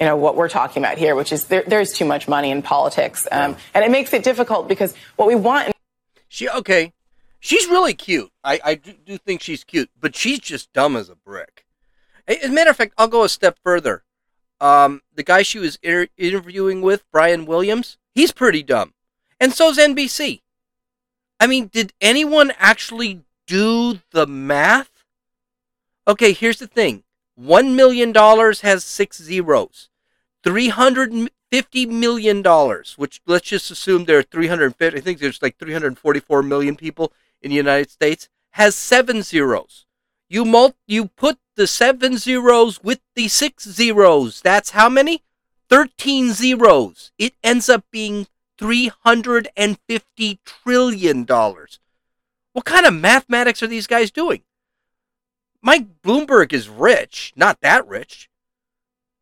you 0.00 0.06
know, 0.06 0.16
what 0.16 0.34
we're 0.34 0.48
talking 0.48 0.82
about 0.82 0.98
here, 0.98 1.14
which 1.14 1.32
is 1.32 1.44
there, 1.44 1.62
there's 1.64 1.92
too 1.92 2.04
much 2.04 2.26
money 2.26 2.50
in 2.50 2.60
politics, 2.62 3.28
um, 3.30 3.56
and 3.74 3.84
it 3.84 3.90
makes 3.90 4.12
it 4.12 4.24
difficult 4.24 4.68
because 4.68 4.94
what 5.16 5.28
we 5.28 5.36
want. 5.36 5.72
She 6.28 6.48
okay. 6.48 6.92
She's 7.40 7.68
really 7.68 7.94
cute. 7.94 8.32
I, 8.42 8.60
I 8.64 8.74
do, 8.74 8.94
do 9.06 9.16
think 9.16 9.42
she's 9.42 9.62
cute, 9.62 9.90
but 9.98 10.16
she's 10.16 10.40
just 10.40 10.72
dumb 10.72 10.96
as 10.96 11.08
a 11.08 11.14
brick. 11.14 11.64
As 12.26 12.50
a 12.50 12.52
matter 12.52 12.70
of 12.70 12.76
fact, 12.76 12.94
I'll 12.98 13.06
go 13.06 13.22
a 13.22 13.28
step 13.28 13.58
further. 13.62 14.02
Um, 14.60 15.02
the 15.14 15.22
guy 15.22 15.42
she 15.42 15.60
was 15.60 15.78
inter- 15.82 16.08
interviewing 16.16 16.82
with, 16.82 17.04
Brian 17.12 17.46
Williams, 17.46 17.96
he's 18.12 18.32
pretty 18.32 18.64
dumb, 18.64 18.92
and 19.38 19.52
so's 19.52 19.78
NBC. 19.78 20.42
I 21.38 21.46
mean, 21.46 21.68
did 21.68 21.92
anyone 22.00 22.52
actually 22.58 23.22
do 23.48 23.98
the 24.12 24.26
math? 24.26 25.04
Okay, 26.06 26.32
here's 26.32 26.58
the 26.58 26.68
thing. 26.68 27.02
$1 27.40 27.74
million 27.74 28.14
has 28.14 28.84
six 28.84 29.20
zeros. 29.20 29.88
$350 30.44 31.28
million, 31.88 32.42
which 32.96 33.20
let's 33.26 33.48
just 33.48 33.70
assume 33.70 34.04
there 34.04 34.18
are 34.18 34.22
350, 34.22 34.96
I 34.96 35.00
think 35.00 35.18
there's 35.18 35.42
like 35.42 35.58
344 35.58 36.42
million 36.42 36.76
people 36.76 37.12
in 37.42 37.50
the 37.50 37.56
United 37.56 37.90
States, 37.90 38.28
has 38.52 38.74
seven 38.74 39.22
zeros. 39.22 39.86
You 40.28 40.44
mul- 40.44 40.76
you 40.86 41.06
put 41.06 41.38
the 41.56 41.66
seven 41.66 42.18
zeros 42.18 42.82
with 42.82 43.00
the 43.14 43.28
six 43.28 43.64
zeros. 43.68 44.42
That's 44.42 44.70
how 44.70 44.88
many? 44.88 45.22
13 45.70 46.32
zeros. 46.32 47.12
It 47.18 47.34
ends 47.42 47.68
up 47.68 47.84
being 47.90 48.26
$350 48.58 50.38
trillion. 50.44 51.26
What 52.58 52.64
kind 52.64 52.86
of 52.86 52.94
mathematics 52.94 53.62
are 53.62 53.68
these 53.68 53.86
guys 53.86 54.10
doing? 54.10 54.42
Mike 55.62 56.02
Bloomberg 56.02 56.52
is 56.52 56.68
rich, 56.68 57.32
not 57.36 57.60
that 57.60 57.86
rich. 57.86 58.28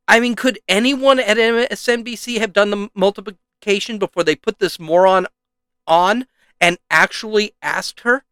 I 0.09 0.21
mean, 0.21 0.35
could 0.35 0.59
anyone 0.66 1.21
at 1.21 1.37
MSNBC 1.37 2.38
have 2.38 2.55
done 2.55 2.71
the 2.71 2.88
multiplication 2.95 3.99
before 3.99 4.25
they 4.25 4.37
put 4.37 4.59
this 4.59 4.81
moron 4.81 5.26
on 5.87 6.25
and 6.62 6.78
actually 6.90 7.52
asked 7.61 8.00
her? 8.00 8.25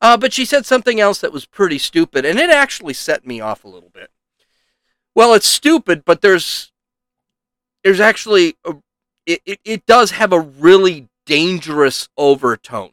Uh, 0.00 0.16
but 0.16 0.32
she 0.32 0.44
said 0.44 0.66
something 0.66 0.98
else 0.98 1.20
that 1.20 1.32
was 1.32 1.46
pretty 1.46 1.78
stupid, 1.78 2.24
and 2.24 2.40
it 2.40 2.50
actually 2.50 2.94
set 2.94 3.24
me 3.24 3.40
off 3.40 3.62
a 3.62 3.68
little 3.68 3.90
bit. 3.90 4.10
Well, 5.14 5.32
it's 5.32 5.46
stupid, 5.46 6.04
but 6.04 6.22
there's 6.22 6.72
there's 7.84 8.00
actually 8.00 8.56
a, 8.64 8.74
it, 9.26 9.42
it, 9.46 9.60
it 9.64 9.86
does 9.86 10.10
have 10.10 10.32
a 10.32 10.40
really 10.40 11.08
dangerous 11.24 12.08
overtone. 12.16 12.90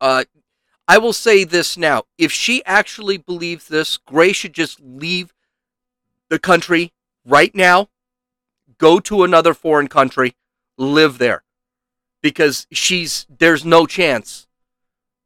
Uh, 0.00 0.24
I 0.88 0.98
will 0.98 1.12
say 1.12 1.44
this 1.44 1.76
now. 1.76 2.04
If 2.18 2.32
she 2.32 2.64
actually 2.64 3.16
believes 3.16 3.68
this, 3.68 3.96
Gray 3.96 4.32
should 4.32 4.52
just 4.52 4.80
leave 4.80 5.32
the 6.28 6.38
country 6.38 6.92
right 7.24 7.54
now, 7.54 7.88
go 8.78 8.98
to 9.00 9.22
another 9.22 9.54
foreign 9.54 9.88
country, 9.88 10.34
live 10.76 11.18
there. 11.18 11.44
Because 12.22 12.66
she's, 12.72 13.26
there's 13.28 13.64
no 13.64 13.86
chance 13.86 14.46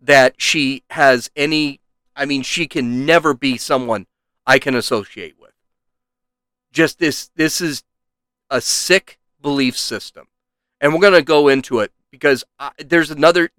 that 0.00 0.34
she 0.38 0.82
has 0.90 1.30
any, 1.34 1.80
I 2.14 2.26
mean, 2.26 2.42
she 2.42 2.66
can 2.66 3.06
never 3.06 3.32
be 3.32 3.56
someone 3.56 4.06
I 4.46 4.58
can 4.58 4.74
associate 4.74 5.36
with. 5.40 5.52
Just 6.72 6.98
this, 6.98 7.30
this 7.36 7.60
is 7.60 7.84
a 8.50 8.60
sick 8.60 9.18
belief 9.40 9.78
system. 9.78 10.26
And 10.80 10.92
we're 10.92 11.00
going 11.00 11.14
to 11.14 11.22
go 11.22 11.48
into 11.48 11.80
it 11.80 11.92
because 12.10 12.44
I, 12.58 12.72
there's 12.78 13.10
another, 13.10 13.50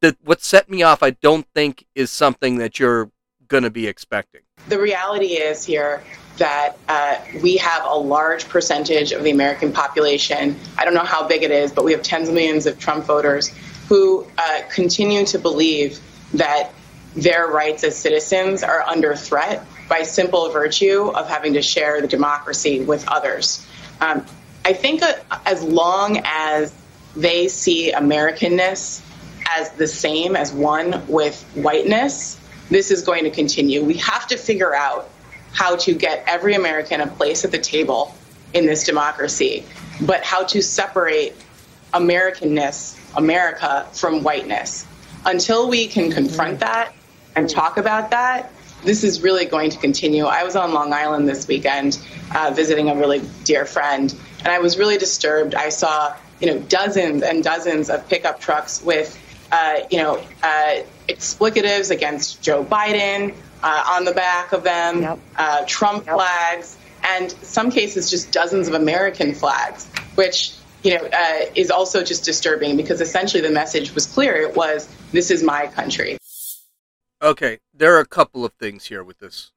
the 0.00 0.16
what 0.24 0.42
set 0.42 0.68
me 0.68 0.82
off, 0.82 1.02
I 1.02 1.10
don't 1.10 1.46
think 1.54 1.86
is 1.94 2.10
something 2.10 2.58
that 2.58 2.78
you're 2.78 3.10
going 3.48 3.62
to 3.62 3.70
be 3.70 3.86
expecting. 3.86 4.42
The 4.68 4.80
reality 4.80 5.34
is 5.34 5.64
here 5.64 6.02
that 6.38 6.76
uh, 6.88 7.18
we 7.42 7.56
have 7.56 7.84
a 7.84 7.96
large 7.96 8.48
percentage 8.48 9.12
of 9.12 9.22
the 9.24 9.30
American 9.30 9.72
population. 9.72 10.56
I 10.76 10.84
don't 10.84 10.94
know 10.94 11.04
how 11.04 11.26
big 11.26 11.42
it 11.42 11.50
is, 11.50 11.72
but 11.72 11.84
we 11.84 11.92
have 11.92 12.02
tens 12.02 12.28
of 12.28 12.34
millions 12.34 12.66
of 12.66 12.78
Trump 12.78 13.04
voters 13.04 13.48
who 13.88 14.26
uh, 14.36 14.62
continue 14.70 15.24
to 15.26 15.38
believe 15.38 16.00
that 16.34 16.72
their 17.14 17.46
rights 17.46 17.84
as 17.84 17.96
citizens 17.96 18.62
are 18.62 18.82
under 18.82 19.14
threat 19.16 19.64
by 19.88 20.02
simple 20.02 20.50
virtue 20.50 21.10
of 21.14 21.28
having 21.28 21.54
to 21.54 21.62
share 21.62 22.02
the 22.02 22.08
democracy 22.08 22.80
with 22.80 23.06
others. 23.08 23.66
Um, 24.00 24.26
I 24.64 24.72
think 24.74 25.02
uh, 25.02 25.14
as 25.46 25.62
long 25.62 26.20
as 26.24 26.74
they 27.14 27.48
see 27.48 27.92
Americanness 27.92 29.00
as 29.48 29.70
the 29.72 29.86
same 29.86 30.36
as 30.36 30.52
one 30.52 31.06
with 31.06 31.42
whiteness, 31.54 32.38
this 32.68 32.90
is 32.90 33.02
going 33.02 33.24
to 33.24 33.30
continue. 33.30 33.82
We 33.84 33.94
have 33.94 34.26
to 34.28 34.36
figure 34.36 34.74
out 34.74 35.08
how 35.52 35.76
to 35.76 35.94
get 35.94 36.24
every 36.26 36.54
American 36.54 37.00
a 37.00 37.06
place 37.06 37.44
at 37.44 37.50
the 37.50 37.58
table 37.58 38.14
in 38.52 38.66
this 38.66 38.84
democracy, 38.84 39.64
but 40.02 40.22
how 40.22 40.44
to 40.44 40.62
separate 40.62 41.34
Americanness, 41.94 42.98
America, 43.16 43.86
from 43.92 44.22
whiteness. 44.22 44.86
Until 45.24 45.68
we 45.68 45.86
can 45.86 46.10
confront 46.10 46.60
that 46.60 46.92
and 47.34 47.48
talk 47.48 47.78
about 47.78 48.10
that, 48.10 48.52
this 48.84 49.02
is 49.02 49.22
really 49.22 49.46
going 49.46 49.70
to 49.70 49.78
continue. 49.78 50.26
I 50.26 50.44
was 50.44 50.54
on 50.54 50.72
Long 50.72 50.92
Island 50.92 51.28
this 51.28 51.48
weekend 51.48 51.98
uh, 52.34 52.52
visiting 52.54 52.90
a 52.90 52.94
really 52.94 53.22
dear 53.44 53.64
friend, 53.64 54.14
and 54.40 54.48
I 54.48 54.58
was 54.58 54.78
really 54.78 54.98
disturbed. 54.98 55.54
I 55.54 55.70
saw, 55.70 56.14
you 56.40 56.46
know, 56.46 56.60
dozens 56.60 57.22
and 57.22 57.42
dozens 57.42 57.90
of 57.90 58.08
pickup 58.08 58.40
trucks 58.40 58.82
with 58.82 59.18
uh, 59.52 59.80
you 59.90 59.98
know, 59.98 60.22
uh, 60.42 60.82
explicatives 61.08 61.90
against 61.90 62.42
Joe 62.42 62.64
Biden 62.64 63.34
uh, 63.62 63.84
on 63.88 64.04
the 64.04 64.12
back 64.12 64.52
of 64.52 64.62
them, 64.62 65.02
yep. 65.02 65.18
Uh, 65.36 65.64
Trump 65.66 66.06
yep. 66.06 66.14
flags, 66.14 66.76
and 67.04 67.30
some 67.42 67.70
cases 67.70 68.10
just 68.10 68.32
dozens 68.32 68.68
of 68.68 68.74
American 68.74 69.34
flags, 69.34 69.86
which 70.14 70.54
you 70.82 70.96
know 70.96 71.04
uh, 71.12 71.46
is 71.54 71.70
also 71.70 72.02
just 72.02 72.24
disturbing 72.24 72.76
because 72.76 73.00
essentially 73.00 73.40
the 73.40 73.50
message 73.50 73.94
was 73.94 74.06
clear. 74.06 74.36
It 74.36 74.56
was 74.56 74.88
this 75.12 75.30
is 75.30 75.42
my 75.42 75.66
country. 75.68 76.18
Okay, 77.22 77.58
there 77.72 77.94
are 77.96 78.00
a 78.00 78.06
couple 78.06 78.44
of 78.44 78.52
things 78.54 78.86
here 78.86 79.02
with 79.02 79.18
this. 79.18 79.52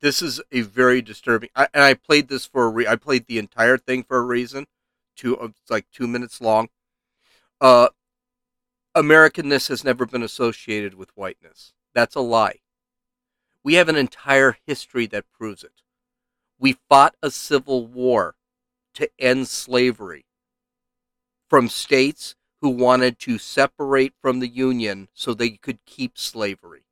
This 0.00 0.20
is 0.20 0.40
a 0.50 0.62
very 0.62 1.00
disturbing, 1.00 1.48
I, 1.54 1.68
and 1.72 1.84
I 1.84 1.94
played 1.94 2.28
this 2.28 2.44
for 2.46 2.64
a 2.66 2.68
re- 2.68 2.86
I 2.86 2.96
played 2.96 3.26
the 3.26 3.38
entire 3.38 3.78
thing 3.78 4.02
for 4.02 4.18
a 4.18 4.22
reason. 4.22 4.66
Two, 5.16 5.36
it's 5.40 5.70
like 5.70 5.86
two 5.92 6.08
minutes 6.08 6.40
long. 6.40 6.68
Uh, 7.60 7.88
Americanness 8.94 9.68
has 9.68 9.84
never 9.84 10.04
been 10.04 10.22
associated 10.22 10.94
with 10.94 11.16
whiteness. 11.16 11.72
That's 11.94 12.14
a 12.14 12.20
lie. 12.20 12.60
We 13.64 13.74
have 13.74 13.88
an 13.88 13.96
entire 13.96 14.58
history 14.66 15.06
that 15.06 15.30
proves 15.32 15.64
it. 15.64 15.82
We 16.58 16.76
fought 16.88 17.14
a 17.22 17.30
civil 17.30 17.86
war 17.86 18.34
to 18.94 19.08
end 19.18 19.48
slavery 19.48 20.26
from 21.48 21.68
states 21.68 22.34
who 22.60 22.68
wanted 22.68 23.18
to 23.20 23.38
separate 23.38 24.12
from 24.20 24.40
the 24.40 24.48
Union 24.48 25.08
so 25.14 25.32
they 25.32 25.50
could 25.50 25.84
keep 25.86 26.18
slavery. 26.18 26.84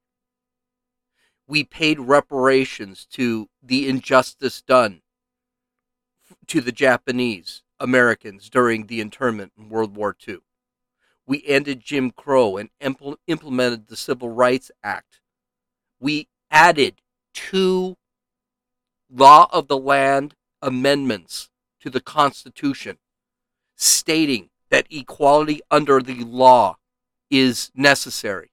We 1.47 1.65
paid 1.65 2.01
reparations 2.01 3.07
to 3.13 3.49
the 3.63 3.89
injustice 3.89 4.63
done 4.63 5.03
to 6.47 6.61
the 6.61 6.73
Japanese 6.73 7.63
Americans 7.79 8.49
during 8.49 8.87
the 8.87 9.01
internment 9.01 9.53
in 9.59 9.69
World 9.69 9.97
War 9.97 10.17
II. 10.27 10.39
We 11.31 11.45
ended 11.47 11.79
Jim 11.79 12.11
Crow 12.11 12.57
and 12.57 12.71
impl- 12.83 13.15
implemented 13.29 13.87
the 13.87 13.95
Civil 13.95 14.31
Rights 14.31 14.73
Act. 14.83 15.21
We 16.01 16.27
added 16.51 17.03
two 17.33 17.97
law 19.09 19.49
of 19.53 19.69
the 19.69 19.79
land 19.79 20.35
amendments 20.61 21.49
to 21.83 21.89
the 21.89 22.01
Constitution 22.01 22.99
stating 23.77 24.51
that 24.71 24.89
equality 24.91 25.61
under 25.71 26.01
the 26.01 26.25
law 26.25 26.79
is 27.31 27.71
necessary. 27.77 28.51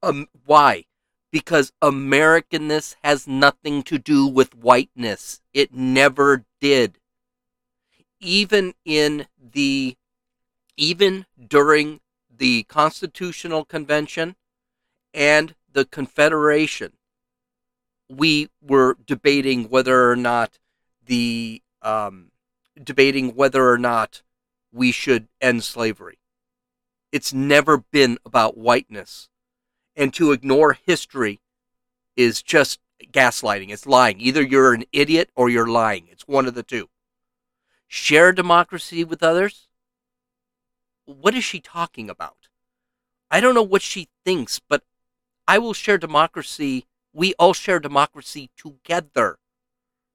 Um, 0.00 0.28
why? 0.46 0.84
Because 1.32 1.72
Americanness 1.82 2.94
has 3.02 3.26
nothing 3.26 3.82
to 3.82 3.98
do 3.98 4.28
with 4.28 4.54
whiteness. 4.54 5.40
It 5.52 5.74
never 5.74 6.44
did. 6.60 6.98
Even 8.20 8.74
in 8.84 9.26
the, 9.36 9.96
even 10.80 11.26
during 11.38 12.00
the 12.34 12.62
Constitutional 12.64 13.66
Convention 13.66 14.34
and 15.12 15.54
the 15.70 15.84
Confederation, 15.84 16.92
we 18.08 18.48
were 18.62 18.96
debating 19.06 19.64
whether 19.64 20.10
or 20.10 20.16
not 20.16 20.58
the 21.04 21.62
um, 21.82 22.30
debating 22.82 23.34
whether 23.34 23.70
or 23.70 23.76
not 23.76 24.22
we 24.72 24.90
should 24.90 25.28
end 25.40 25.64
slavery. 25.64 26.18
It's 27.12 27.32
never 27.32 27.78
been 27.78 28.18
about 28.24 28.56
whiteness. 28.56 29.28
And 29.94 30.14
to 30.14 30.32
ignore 30.32 30.78
history 30.86 31.40
is 32.16 32.42
just 32.42 32.80
gaslighting. 33.12 33.70
It's 33.70 33.86
lying. 33.86 34.18
Either 34.20 34.42
you're 34.42 34.72
an 34.72 34.84
idiot 34.92 35.30
or 35.34 35.50
you're 35.50 35.66
lying. 35.66 36.06
It's 36.10 36.26
one 36.26 36.46
of 36.46 36.54
the 36.54 36.62
two. 36.62 36.88
Share 37.86 38.32
democracy 38.32 39.04
with 39.04 39.22
others? 39.22 39.66
What 41.14 41.34
is 41.34 41.44
she 41.44 41.60
talking 41.60 42.08
about? 42.08 42.48
I 43.30 43.40
don't 43.40 43.54
know 43.54 43.62
what 43.62 43.82
she 43.82 44.08
thinks, 44.24 44.60
but 44.60 44.82
I 45.46 45.58
will 45.58 45.74
share 45.74 45.98
democracy. 45.98 46.86
We 47.12 47.34
all 47.34 47.52
share 47.52 47.80
democracy 47.80 48.50
together. 48.56 49.38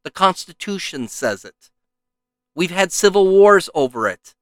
The 0.04 0.12
Constitution 0.12 1.08
says 1.08 1.44
it. 1.44 1.72
We've 2.56 2.72
had 2.72 2.92
civil 2.92 3.28
wars 3.28 3.70
over 3.76 4.08
it. 4.08 4.36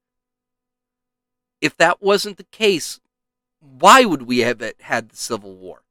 If 1.60 1.76
that 1.78 2.02
wasn't 2.02 2.36
the 2.36 2.44
case, 2.44 3.00
why 3.60 4.04
would 4.04 4.22
we 4.22 4.40
have 4.40 4.62
had 4.80 5.08
the 5.08 5.16
Civil 5.16 5.54
War? 5.56 5.82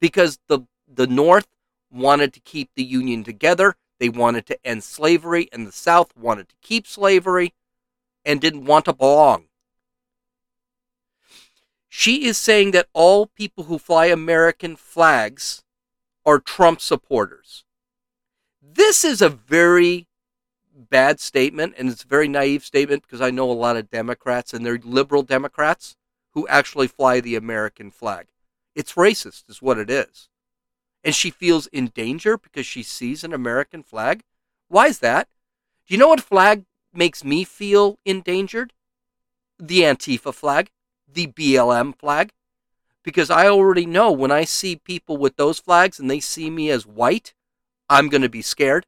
Because 0.00 0.38
the 0.48 0.60
the 0.86 1.06
North 1.06 1.48
wanted 1.90 2.32
to 2.34 2.40
keep 2.40 2.70
the 2.74 2.84
Union 2.84 3.24
together, 3.24 3.76
they 3.98 4.10
wanted 4.10 4.46
to 4.46 4.66
end 4.66 4.84
slavery, 4.84 5.48
and 5.52 5.66
the 5.66 5.72
South 5.72 6.14
wanted 6.16 6.50
to 6.50 6.54
keep 6.60 6.86
slavery 6.86 7.54
and 8.24 8.40
didn't 8.40 8.66
want 8.66 8.84
to 8.84 8.92
belong. 8.92 9.46
She 11.96 12.24
is 12.24 12.36
saying 12.36 12.72
that 12.72 12.88
all 12.92 13.28
people 13.28 13.64
who 13.64 13.78
fly 13.78 14.06
American 14.06 14.74
flags 14.74 15.62
are 16.26 16.40
Trump 16.40 16.80
supporters. 16.80 17.64
This 18.60 19.04
is 19.04 19.22
a 19.22 19.28
very 19.28 20.08
bad 20.74 21.20
statement 21.20 21.76
and 21.78 21.88
it's 21.88 22.02
a 22.02 22.08
very 22.08 22.26
naive 22.26 22.64
statement 22.64 23.02
because 23.02 23.20
I 23.20 23.30
know 23.30 23.48
a 23.48 23.52
lot 23.52 23.76
of 23.76 23.90
Democrats 23.90 24.52
and 24.52 24.66
they're 24.66 24.80
liberal 24.82 25.22
Democrats 25.22 25.94
who 26.32 26.48
actually 26.48 26.88
fly 26.88 27.20
the 27.20 27.36
American 27.36 27.92
flag. 27.92 28.26
It's 28.74 28.94
racist, 28.94 29.48
is 29.48 29.62
what 29.62 29.78
it 29.78 29.88
is. 29.88 30.28
And 31.04 31.14
she 31.14 31.30
feels 31.30 31.68
in 31.68 31.92
danger 31.94 32.36
because 32.36 32.66
she 32.66 32.82
sees 32.82 33.22
an 33.22 33.32
American 33.32 33.84
flag. 33.84 34.24
Why 34.66 34.88
is 34.88 34.98
that? 34.98 35.28
Do 35.86 35.94
you 35.94 35.98
know 35.98 36.08
what 36.08 36.20
flag 36.20 36.64
makes 36.92 37.22
me 37.22 37.44
feel 37.44 38.00
endangered? 38.04 38.72
The 39.60 39.82
Antifa 39.82 40.34
flag, 40.34 40.72
the 41.14 41.28
BLM 41.28 41.98
flag. 41.98 42.32
Because 43.02 43.30
I 43.30 43.48
already 43.48 43.86
know 43.86 44.10
when 44.10 44.30
I 44.30 44.44
see 44.44 44.76
people 44.76 45.16
with 45.16 45.36
those 45.36 45.58
flags 45.58 45.98
and 45.98 46.10
they 46.10 46.20
see 46.20 46.50
me 46.50 46.70
as 46.70 46.86
white, 46.86 47.34
I'm 47.88 48.08
going 48.08 48.22
to 48.22 48.28
be 48.28 48.42
scared. 48.42 48.86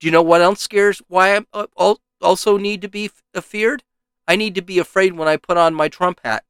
Do 0.00 0.06
you 0.06 0.10
know 0.10 0.22
what 0.22 0.40
else 0.40 0.60
scares 0.60 1.00
why 1.06 1.36
I 1.36 1.44
uh, 1.52 1.94
also 2.20 2.56
need 2.56 2.82
to 2.82 2.88
be 2.88 3.10
feared? 3.40 3.84
I 4.26 4.36
need 4.36 4.54
to 4.56 4.62
be 4.62 4.78
afraid 4.78 5.14
when 5.14 5.28
I 5.28 5.36
put 5.36 5.56
on 5.56 5.74
my 5.74 5.88
Trump 5.88 6.20
hat 6.24 6.44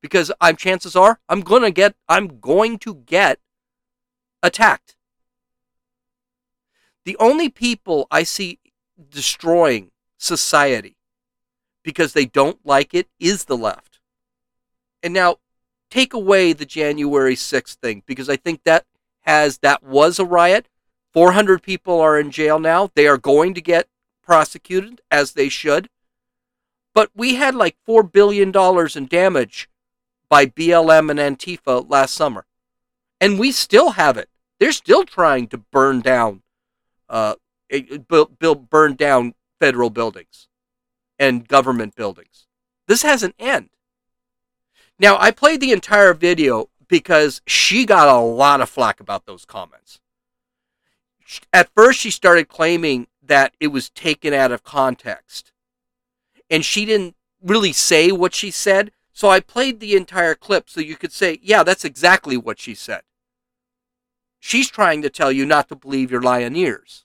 because 0.00 0.32
I'm 0.40 0.56
chances 0.56 0.94
are 0.96 1.20
I'm 1.28 1.40
going 1.40 1.62
to 1.62 1.70
get 1.70 1.94
I'm 2.08 2.40
going 2.40 2.78
to 2.80 2.94
get 2.94 3.38
attacked. 4.42 4.96
The 7.04 7.16
only 7.18 7.48
people 7.48 8.06
I 8.10 8.22
see 8.22 8.58
destroying 9.10 9.90
society 10.18 10.96
because 11.82 12.12
they 12.12 12.26
don't 12.26 12.58
like 12.64 12.94
it 12.94 13.08
is 13.20 13.44
the 13.44 13.56
left. 13.56 13.85
And 15.06 15.14
now 15.14 15.36
take 15.88 16.12
away 16.12 16.52
the 16.52 16.66
January 16.66 17.36
6th 17.36 17.76
thing 17.76 18.02
because 18.06 18.28
I 18.28 18.36
think 18.36 18.64
that 18.64 18.84
has 19.20 19.58
that 19.58 19.82
was 19.82 20.18
a 20.18 20.24
riot 20.24 20.66
400 21.16 21.62
people 21.62 21.98
are 21.98 22.20
in 22.20 22.30
jail 22.30 22.58
now. 22.58 22.90
They 22.94 23.06
are 23.06 23.16
going 23.16 23.54
to 23.54 23.62
get 23.62 23.88
prosecuted 24.22 25.00
as 25.10 25.32
they 25.32 25.48
should. 25.48 25.88
But 26.92 27.08
we 27.14 27.36
had 27.36 27.54
like 27.54 27.78
$4 27.88 28.12
billion 28.12 28.52
in 28.94 29.06
damage 29.06 29.70
by 30.28 30.44
BLM 30.44 31.10
and 31.10 31.18
Antifa 31.18 31.88
last 31.88 32.12
summer. 32.12 32.44
And 33.18 33.38
we 33.38 33.50
still 33.50 33.92
have 33.92 34.18
it. 34.18 34.28
They're 34.60 34.72
still 34.72 35.04
trying 35.04 35.46
to 35.46 35.56
burn 35.56 36.02
down, 36.02 36.42
uh, 37.08 37.36
build, 38.10 38.68
burn 38.68 38.94
down 38.94 39.32
federal 39.58 39.88
buildings 39.88 40.48
and 41.18 41.48
government 41.48 41.94
buildings. 41.94 42.46
This 42.88 43.00
has 43.00 43.22
an 43.22 43.32
end. 43.38 43.70
Now, 44.98 45.18
I 45.18 45.30
played 45.30 45.60
the 45.60 45.72
entire 45.72 46.14
video 46.14 46.68
because 46.88 47.42
she 47.46 47.84
got 47.84 48.08
a 48.08 48.20
lot 48.20 48.60
of 48.60 48.70
flack 48.70 49.00
about 49.00 49.26
those 49.26 49.44
comments 49.44 50.00
at 51.52 51.70
first 51.74 51.98
she 51.98 52.10
started 52.10 52.48
claiming 52.48 53.06
that 53.22 53.54
it 53.60 53.68
was 53.68 53.90
taken 53.90 54.32
out 54.32 54.52
of 54.52 54.62
context. 54.62 55.52
And 56.50 56.64
she 56.64 56.84
didn't 56.84 57.16
really 57.42 57.72
say 57.72 58.12
what 58.12 58.34
she 58.34 58.50
said. 58.50 58.92
So 59.12 59.28
I 59.28 59.40
played 59.40 59.80
the 59.80 59.96
entire 59.96 60.34
clip 60.34 60.68
so 60.68 60.80
you 60.80 60.96
could 60.96 61.12
say, 61.12 61.38
yeah, 61.42 61.62
that's 61.62 61.84
exactly 61.84 62.36
what 62.36 62.60
she 62.60 62.74
said. 62.74 63.02
She's 64.38 64.70
trying 64.70 65.02
to 65.02 65.10
tell 65.10 65.32
you 65.32 65.44
not 65.44 65.68
to 65.68 65.76
believe 65.76 66.10
your 66.10 66.22
lying 66.22 66.54
ears. 66.54 67.04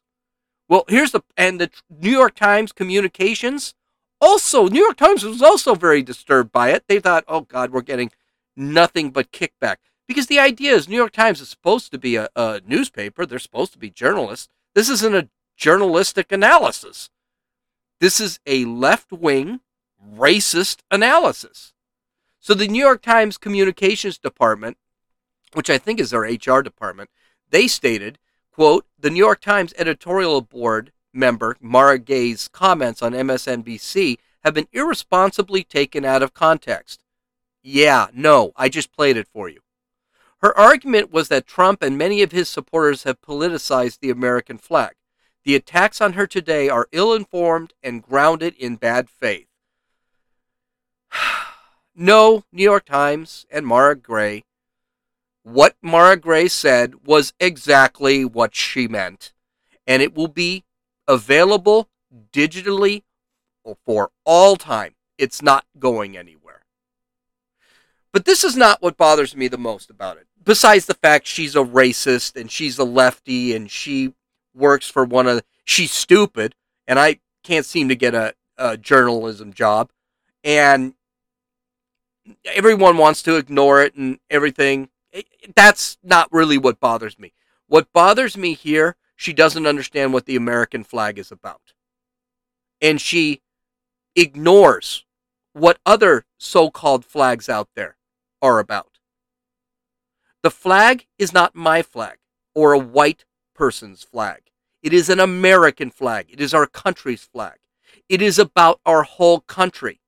Well, 0.67 0.85
here's 0.87 1.11
the 1.11 1.21
and 1.35 1.59
the 1.59 1.71
New 1.89 2.11
York 2.11 2.35
Times 2.35 2.71
communications 2.71 3.73
also 4.21 4.67
New 4.67 4.81
York 4.81 4.97
Times 4.97 5.25
was 5.25 5.41
also 5.41 5.75
very 5.75 6.03
disturbed 6.03 6.51
by 6.51 6.69
it. 6.69 6.85
They 6.87 6.99
thought, 6.99 7.25
"Oh 7.27 7.41
god, 7.41 7.71
we're 7.71 7.81
getting 7.81 8.11
nothing 8.55 9.11
but 9.11 9.31
kickback." 9.31 9.77
Because 10.07 10.27
the 10.27 10.39
idea 10.39 10.73
is 10.73 10.87
New 10.87 10.95
York 10.95 11.13
Times 11.13 11.41
is 11.41 11.49
supposed 11.49 11.91
to 11.91 11.97
be 11.97 12.15
a, 12.15 12.29
a 12.35 12.61
newspaper. 12.65 13.25
They're 13.25 13.39
supposed 13.39 13.73
to 13.73 13.79
be 13.79 13.89
journalists. 13.89 14.49
This 14.75 14.89
isn't 14.89 15.15
a 15.15 15.29
journalistic 15.57 16.31
analysis. 16.31 17.09
This 17.99 18.19
is 18.19 18.39
a 18.45 18.65
left 18.65 19.11
wing 19.11 19.61
racist 20.15 20.79
analysis. 20.89 21.73
So 22.39 22.53
the 22.53 22.67
New 22.67 22.83
York 22.83 23.01
Times 23.01 23.37
communications 23.37 24.17
department, 24.17 24.77
which 25.53 25.69
I 25.69 25.77
think 25.77 25.99
is 25.99 26.09
their 26.09 26.21
HR 26.21 26.61
department, 26.61 27.09
they 27.51 27.67
stated, 27.67 28.17
quote, 28.51 28.85
the 28.99 29.11
New 29.11 29.19
York 29.19 29.41
Times 29.41 29.73
editorial 29.77 30.41
board 30.41 30.91
member 31.13 31.57
Mara 31.59 31.99
Gay's 31.99 32.47
comments 32.47 33.01
on 33.01 33.13
MSNBC 33.13 34.17
have 34.43 34.53
been 34.53 34.67
irresponsibly 34.71 35.63
taken 35.63 36.05
out 36.05 36.23
of 36.23 36.33
context. 36.33 37.03
Yeah, 37.63 38.07
no, 38.13 38.53
I 38.55 38.69
just 38.69 38.91
played 38.91 39.17
it 39.17 39.27
for 39.27 39.47
you. 39.47 39.59
Her 40.41 40.57
argument 40.57 41.11
was 41.11 41.27
that 41.27 41.45
Trump 41.45 41.83
and 41.83 41.97
many 41.97 42.23
of 42.23 42.31
his 42.31 42.49
supporters 42.49 43.03
have 43.03 43.21
politicized 43.21 43.99
the 43.99 44.09
American 44.09 44.57
flag. 44.57 44.93
The 45.43 45.55
attacks 45.55 46.01
on 46.01 46.13
her 46.13 46.25
today 46.25 46.69
are 46.69 46.87
ill 46.91 47.13
informed 47.13 47.73
and 47.83 48.01
grounded 48.01 48.55
in 48.55 48.75
bad 48.75 49.09
faith. 49.09 49.47
no, 51.95 52.43
New 52.51 52.63
York 52.63 52.85
Times 52.85 53.45
and 53.51 53.65
Mara 53.65 53.95
Gray. 53.95 54.43
What 55.43 55.75
Mara 55.81 56.17
Gray 56.17 56.47
said 56.47 57.05
was 57.05 57.33
exactly 57.39 58.25
what 58.25 58.55
she 58.55 58.87
meant, 58.87 59.33
and 59.87 60.01
it 60.01 60.15
will 60.15 60.27
be 60.27 60.63
available 61.07 61.89
digitally 62.31 63.03
for 63.85 64.11
all 64.25 64.55
time. 64.55 64.95
It's 65.17 65.41
not 65.41 65.65
going 65.77 66.17
anywhere. 66.17 66.61
But 68.11 68.25
this 68.25 68.43
is 68.43 68.57
not 68.57 68.81
what 68.81 68.97
bothers 68.97 69.35
me 69.35 69.47
the 69.47 69.57
most 69.57 69.89
about 69.89 70.17
it 70.17 70.27
besides 70.43 70.85
the 70.85 70.93
fact 70.93 71.27
she's 71.27 71.55
a 71.55 71.59
racist 71.59 72.39
and 72.39 72.51
she's 72.51 72.77
a 72.77 72.83
lefty 72.83 73.55
and 73.55 73.69
she 73.69 74.13
works 74.53 74.89
for 74.89 75.05
one 75.05 75.27
of 75.27 75.43
she's 75.63 75.91
stupid 75.91 76.55
and 76.87 76.99
I 76.99 77.19
can't 77.43 77.65
seem 77.65 77.89
to 77.89 77.95
get 77.95 78.15
a, 78.15 78.33
a 78.57 78.77
journalism 78.77 79.53
job 79.53 79.91
and 80.43 80.93
everyone 82.45 82.97
wants 82.97 83.21
to 83.23 83.35
ignore 83.35 83.81
it 83.81 83.95
and 83.95 84.19
everything. 84.29 84.89
That's 85.55 85.97
not 86.03 86.31
really 86.31 86.57
what 86.57 86.79
bothers 86.79 87.17
me. 87.19 87.33
What 87.67 87.91
bothers 87.93 88.37
me 88.37 88.53
here, 88.53 88.95
she 89.21 89.33
doesn't 89.33 89.67
understand 89.67 90.13
what 90.13 90.25
the 90.25 90.35
American 90.35 90.83
flag 90.83 91.19
is 91.19 91.31
about. 91.31 91.61
and 92.81 92.99
she 92.99 93.41
ignores 94.15 95.05
what 95.53 95.77
other 95.85 96.25
so 96.39 96.69
called 96.69 97.05
flags 97.05 97.47
out 97.47 97.69
there 97.75 97.95
are 98.41 98.59
about. 98.59 98.99
The 100.43 100.51
flag 100.51 101.05
is 101.19 101.31
not 101.33 101.53
my 101.55 101.83
flag 101.83 102.17
or 102.55 102.73
a 102.73 102.79
white 102.79 103.25
person's 103.53 104.03
flag. 104.03 104.41
It 104.81 104.93
is 104.93 105.09
an 105.09 105.19
American 105.19 105.91
flag. 105.91 106.25
It 106.29 106.41
is 106.41 106.53
our 106.53 106.65
country's 106.65 107.23
flag. 107.23 107.57
It 108.09 108.21
is 108.21 108.39
about 108.39 108.79
our 108.85 109.03
whole 109.03 109.41
country. 109.41 109.99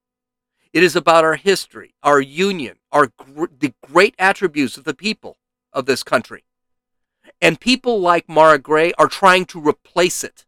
It 0.74 0.82
is 0.84 0.96
about 0.96 1.24
our 1.24 1.36
history, 1.36 1.94
our 2.02 2.20
union, 2.20 2.78
our 2.92 3.12
the 3.60 3.74
great 3.86 4.16
attributes 4.18 4.78
of 4.78 4.86
the 4.86 4.96
people 4.96 5.38
of 5.72 5.86
this 5.86 6.02
country. 6.04 6.44
And 7.44 7.60
people 7.60 8.00
like 8.00 8.30
Mara 8.30 8.58
Gray 8.58 8.94
are 8.98 9.10
trying 9.10 9.44
to 9.48 9.60
replace 9.60 10.24
it 10.24 10.46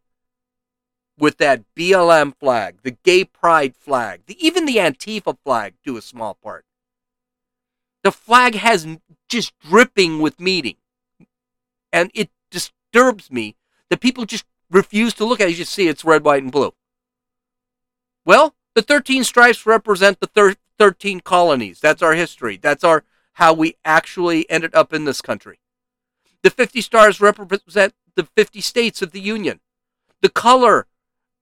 with 1.20 1.40
that 1.40 1.66
BLM 1.76 2.34
flag, 2.40 2.78
the 2.84 2.96
gay 3.04 3.26
pride 3.26 3.76
flag, 3.76 4.22
the, 4.28 4.38
even 4.46 4.66
the 4.66 4.78
Antifa 4.78 5.38
flag 5.44 5.74
to 5.84 5.98
a 5.98 6.02
small 6.02 6.36
part. 6.36 6.64
The 8.02 8.14
flag 8.14 8.56
has 8.56 8.88
just 9.28 9.52
dripping 9.60 10.22
with 10.22 10.40
meaning. 10.40 10.78
And 11.92 12.12
it 12.14 12.30
disturbs 12.50 13.30
me 13.30 13.58
that 13.90 14.00
people 14.00 14.26
just 14.26 14.46
refuse 14.72 15.14
to 15.16 15.26
look 15.26 15.42
at 15.42 15.50
it. 15.50 15.58
You 15.58 15.66
see 15.66 15.90
it's 15.90 16.06
red, 16.06 16.24
white, 16.24 16.44
and 16.44 16.52
blue. 16.52 16.74
Well, 18.26 18.56
the 18.74 18.82
13 18.82 19.26
stripes 19.26 19.66
represent 19.66 20.22
the 20.22 20.28
thir- 20.28 20.56
13 20.80 21.20
colonies. 21.20 21.82
That's 21.82 22.02
our 22.02 22.14
history. 22.14 22.56
That's 22.56 22.86
our 22.86 23.04
how 23.34 23.52
we 23.52 23.76
actually 23.84 24.50
ended 24.50 24.74
up 24.74 24.94
in 24.94 25.04
this 25.04 25.22
country. 25.22 25.60
The 26.46 26.52
50 26.52 26.82
stars 26.82 27.20
represent 27.20 27.96
the 28.14 28.28
50 28.36 28.62
states 28.62 29.02
of 29.02 29.14
the 29.14 29.20
Union. 29.20 29.62
The 30.22 30.30
color, 30.30 30.86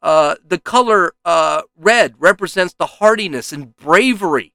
uh, 0.01 0.35
the 0.47 0.59
color 0.59 1.13
uh, 1.25 1.63
red 1.75 2.15
represents 2.19 2.73
the 2.73 2.85
hardiness 2.85 3.51
and 3.51 3.75
bravery 3.75 4.53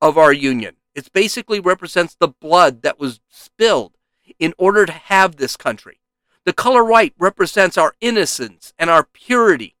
of 0.00 0.18
our 0.18 0.32
Union. 0.32 0.74
It 0.96 1.12
basically 1.12 1.60
represents 1.60 2.16
the 2.16 2.26
blood 2.26 2.82
that 2.82 2.98
was 2.98 3.20
spilled 3.28 3.96
in 4.40 4.52
order 4.58 4.84
to 4.84 4.90
have 4.90 5.36
this 5.36 5.56
country. 5.56 6.00
The 6.44 6.52
color 6.52 6.82
white 6.82 7.14
represents 7.16 7.78
our 7.78 7.94
innocence 8.00 8.72
and 8.76 8.90
our 8.90 9.04
purity. 9.04 9.76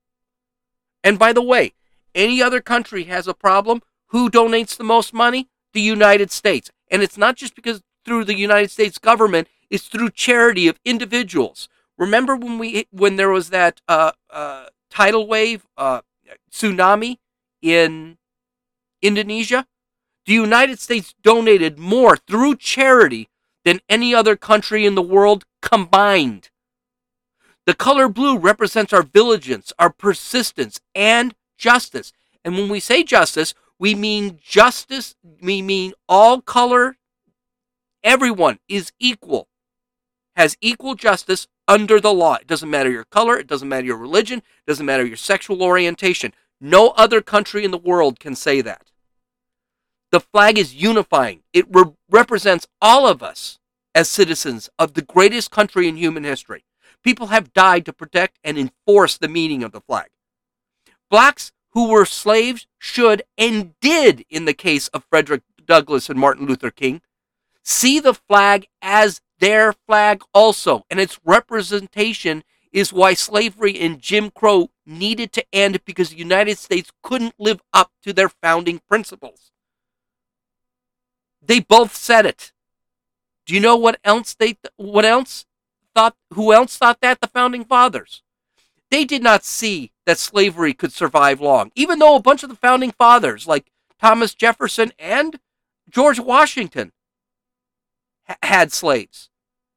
And 1.02 1.18
by 1.18 1.32
the 1.32 1.42
way, 1.42 1.72
any 2.14 2.40
other 2.40 2.60
country 2.60 3.02
has 3.06 3.26
a 3.26 3.34
problem. 3.34 3.82
Who 4.10 4.30
donates 4.30 4.76
the 4.76 4.84
most 4.84 5.12
money? 5.12 5.48
The 5.72 5.80
United 5.80 6.30
States. 6.30 6.70
And 6.88 7.02
it's 7.02 7.18
not 7.18 7.34
just 7.34 7.56
because 7.56 7.82
through 8.04 8.26
the 8.26 8.38
United 8.38 8.70
States 8.70 8.98
government, 8.98 9.48
it's 9.74 9.88
through 9.88 10.10
charity 10.10 10.68
of 10.68 10.78
individuals. 10.84 11.68
Remember 11.98 12.36
when 12.36 12.58
we 12.58 12.86
when 12.90 13.16
there 13.16 13.30
was 13.30 13.50
that 13.50 13.80
uh, 13.88 14.12
uh, 14.30 14.66
tidal 14.88 15.26
wave 15.26 15.66
uh, 15.76 16.02
tsunami 16.48 17.18
in 17.60 18.18
Indonesia? 19.02 19.66
The 20.26 20.34
United 20.34 20.78
States 20.78 21.12
donated 21.22 21.76
more 21.76 22.16
through 22.16 22.56
charity 22.56 23.28
than 23.64 23.80
any 23.88 24.14
other 24.14 24.36
country 24.36 24.86
in 24.86 24.94
the 24.94 25.02
world 25.02 25.44
combined. 25.60 26.50
The 27.66 27.74
color 27.74 28.08
blue 28.08 28.38
represents 28.38 28.92
our 28.92 29.02
vigilance, 29.02 29.72
our 29.78 29.90
persistence, 29.90 30.80
and 30.94 31.34
justice. 31.58 32.12
And 32.44 32.54
when 32.54 32.68
we 32.68 32.78
say 32.78 33.02
justice, 33.02 33.54
we 33.78 33.96
mean 33.96 34.38
justice, 34.40 35.16
we 35.42 35.62
mean 35.62 35.94
all 36.08 36.40
color, 36.40 36.96
everyone 38.04 38.60
is 38.68 38.92
equal, 39.00 39.48
has 40.36 40.56
equal 40.60 40.94
justice 40.94 41.46
under 41.66 42.00
the 42.00 42.12
law. 42.12 42.34
It 42.34 42.46
doesn't 42.46 42.70
matter 42.70 42.90
your 42.90 43.04
color, 43.04 43.38
it 43.38 43.46
doesn't 43.46 43.68
matter 43.68 43.86
your 43.86 43.96
religion, 43.96 44.38
it 44.38 44.66
doesn't 44.66 44.86
matter 44.86 45.04
your 45.04 45.16
sexual 45.16 45.62
orientation. 45.62 46.32
No 46.60 46.90
other 46.90 47.20
country 47.20 47.64
in 47.64 47.70
the 47.70 47.78
world 47.78 48.20
can 48.20 48.34
say 48.34 48.60
that. 48.60 48.90
The 50.10 50.20
flag 50.20 50.58
is 50.58 50.74
unifying, 50.74 51.42
it 51.52 51.66
re- 51.70 51.92
represents 52.08 52.66
all 52.80 53.06
of 53.06 53.22
us 53.22 53.58
as 53.94 54.08
citizens 54.08 54.68
of 54.78 54.94
the 54.94 55.02
greatest 55.02 55.50
country 55.50 55.88
in 55.88 55.96
human 55.96 56.24
history. 56.24 56.64
People 57.02 57.28
have 57.28 57.52
died 57.52 57.84
to 57.86 57.92
protect 57.92 58.38
and 58.42 58.58
enforce 58.58 59.16
the 59.16 59.28
meaning 59.28 59.62
of 59.62 59.72
the 59.72 59.80
flag. 59.80 60.08
Blacks 61.10 61.52
who 61.70 61.88
were 61.88 62.06
slaves 62.06 62.66
should 62.78 63.22
and 63.36 63.74
did, 63.80 64.24
in 64.30 64.44
the 64.44 64.54
case 64.54 64.88
of 64.88 65.04
Frederick 65.04 65.42
Douglass 65.66 66.08
and 66.08 66.18
Martin 66.18 66.46
Luther 66.46 66.70
King, 66.70 67.02
see 67.62 67.98
the 67.98 68.14
flag 68.14 68.66
as 68.80 69.20
their 69.38 69.72
flag 69.72 70.22
also. 70.32 70.84
And 70.90 71.00
its 71.00 71.20
representation 71.24 72.44
is 72.72 72.92
why 72.92 73.14
slavery 73.14 73.78
and 73.78 74.00
Jim 74.00 74.30
Crow 74.30 74.70
needed 74.84 75.32
to 75.32 75.44
end 75.52 75.84
because 75.84 76.10
the 76.10 76.16
United 76.16 76.58
States 76.58 76.90
couldn't 77.02 77.34
live 77.38 77.62
up 77.72 77.92
to 78.02 78.12
their 78.12 78.28
founding 78.28 78.80
principles. 78.88 79.52
They 81.40 81.60
both 81.60 81.94
said 81.94 82.26
it. 82.26 82.52
Do 83.46 83.54
you 83.54 83.60
know 83.60 83.76
what 83.76 84.00
else 84.04 84.34
they 84.34 84.56
what 84.76 85.04
else 85.04 85.46
thought 85.94 86.16
who 86.32 86.52
else 86.52 86.76
thought 86.76 87.00
that? 87.02 87.20
The 87.20 87.28
founding 87.28 87.64
fathers. 87.64 88.22
They 88.90 89.04
did 89.04 89.22
not 89.22 89.44
see 89.44 89.92
that 90.06 90.18
slavery 90.18 90.72
could 90.74 90.92
survive 90.92 91.40
long, 91.40 91.70
even 91.74 91.98
though 91.98 92.16
a 92.16 92.22
bunch 92.22 92.42
of 92.42 92.48
the 92.48 92.56
founding 92.56 92.90
fathers, 92.92 93.46
like 93.46 93.70
Thomas 94.00 94.34
Jefferson 94.34 94.92
and 94.98 95.38
George 95.88 96.18
Washington, 96.18 96.92
ha- 98.26 98.36
had 98.42 98.72
slaves. 98.72 99.30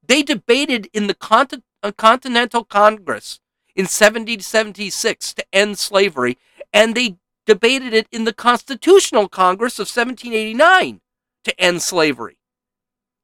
They 0.05 0.23
debated 0.23 0.89
in 0.93 1.07
the 1.07 1.13
Cont- 1.13 1.63
uh, 1.83 1.91
Continental 1.91 2.63
Congress 2.63 3.39
in 3.75 3.83
1776 3.83 5.33
to 5.36 5.45
end 5.53 5.77
slavery, 5.77 6.38
and 6.73 6.95
they 6.95 7.17
debated 7.45 7.93
it 7.93 8.07
in 8.12 8.25
the 8.25 8.33
Constitutional 8.33 9.27
Congress 9.29 9.79
of 9.79 9.88
1789 9.88 11.01
to 11.43 11.62
end 11.62 11.81
slavery. 11.81 12.38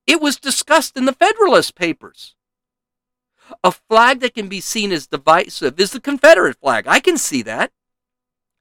It 0.05 0.21
was 0.21 0.38
discussed 0.38 0.97
in 0.97 1.05
the 1.05 1.13
Federalist 1.13 1.75
Papers. 1.75 2.36
A 3.63 3.71
flag 3.71 4.21
that 4.21 4.36
can 4.36 4.47
be 4.47 4.62
seen 4.62 4.91
as 4.91 5.07
divisive 5.07 5.79
is 5.79 5.91
the 5.91 5.99
Confederate 5.99 6.57
flag. 6.59 6.86
I 6.88 6.99
can 6.99 7.17
see 7.17 7.41
that. 7.43 7.71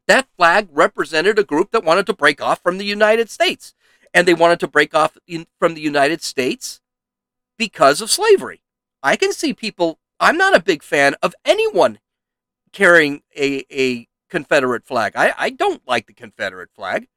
That 0.08 0.28
flag 0.36 0.68
represented 0.70 1.38
a 1.38 1.44
group 1.44 1.70
that 1.70 1.84
wanted 1.84 2.06
to 2.06 2.14
break 2.14 2.42
off 2.42 2.60
from 2.62 2.78
the 2.78 2.84
United 2.84 3.30
States. 3.30 3.74
And 4.14 4.28
they 4.28 4.34
wanted 4.34 4.60
to 4.60 4.68
break 4.68 4.94
off 4.94 5.16
in, 5.26 5.46
from 5.58 5.74
the 5.74 5.80
United 5.80 6.22
States 6.22 6.80
because 7.58 8.00
of 8.00 8.10
slavery. 8.10 8.62
I 9.02 9.16
can 9.16 9.32
see 9.32 9.54
people, 9.54 9.98
I'm 10.20 10.36
not 10.36 10.56
a 10.56 10.62
big 10.62 10.82
fan 10.82 11.14
of 11.22 11.34
anyone 11.44 11.98
carrying 12.72 13.22
a, 13.36 13.64
a 13.72 14.08
Confederate 14.30 14.84
flag. 14.86 15.12
I, 15.16 15.34
I 15.36 15.50
don't 15.50 15.82
like 15.86 16.06
the 16.06 16.14
Confederate 16.14 16.70
flag 16.74 17.08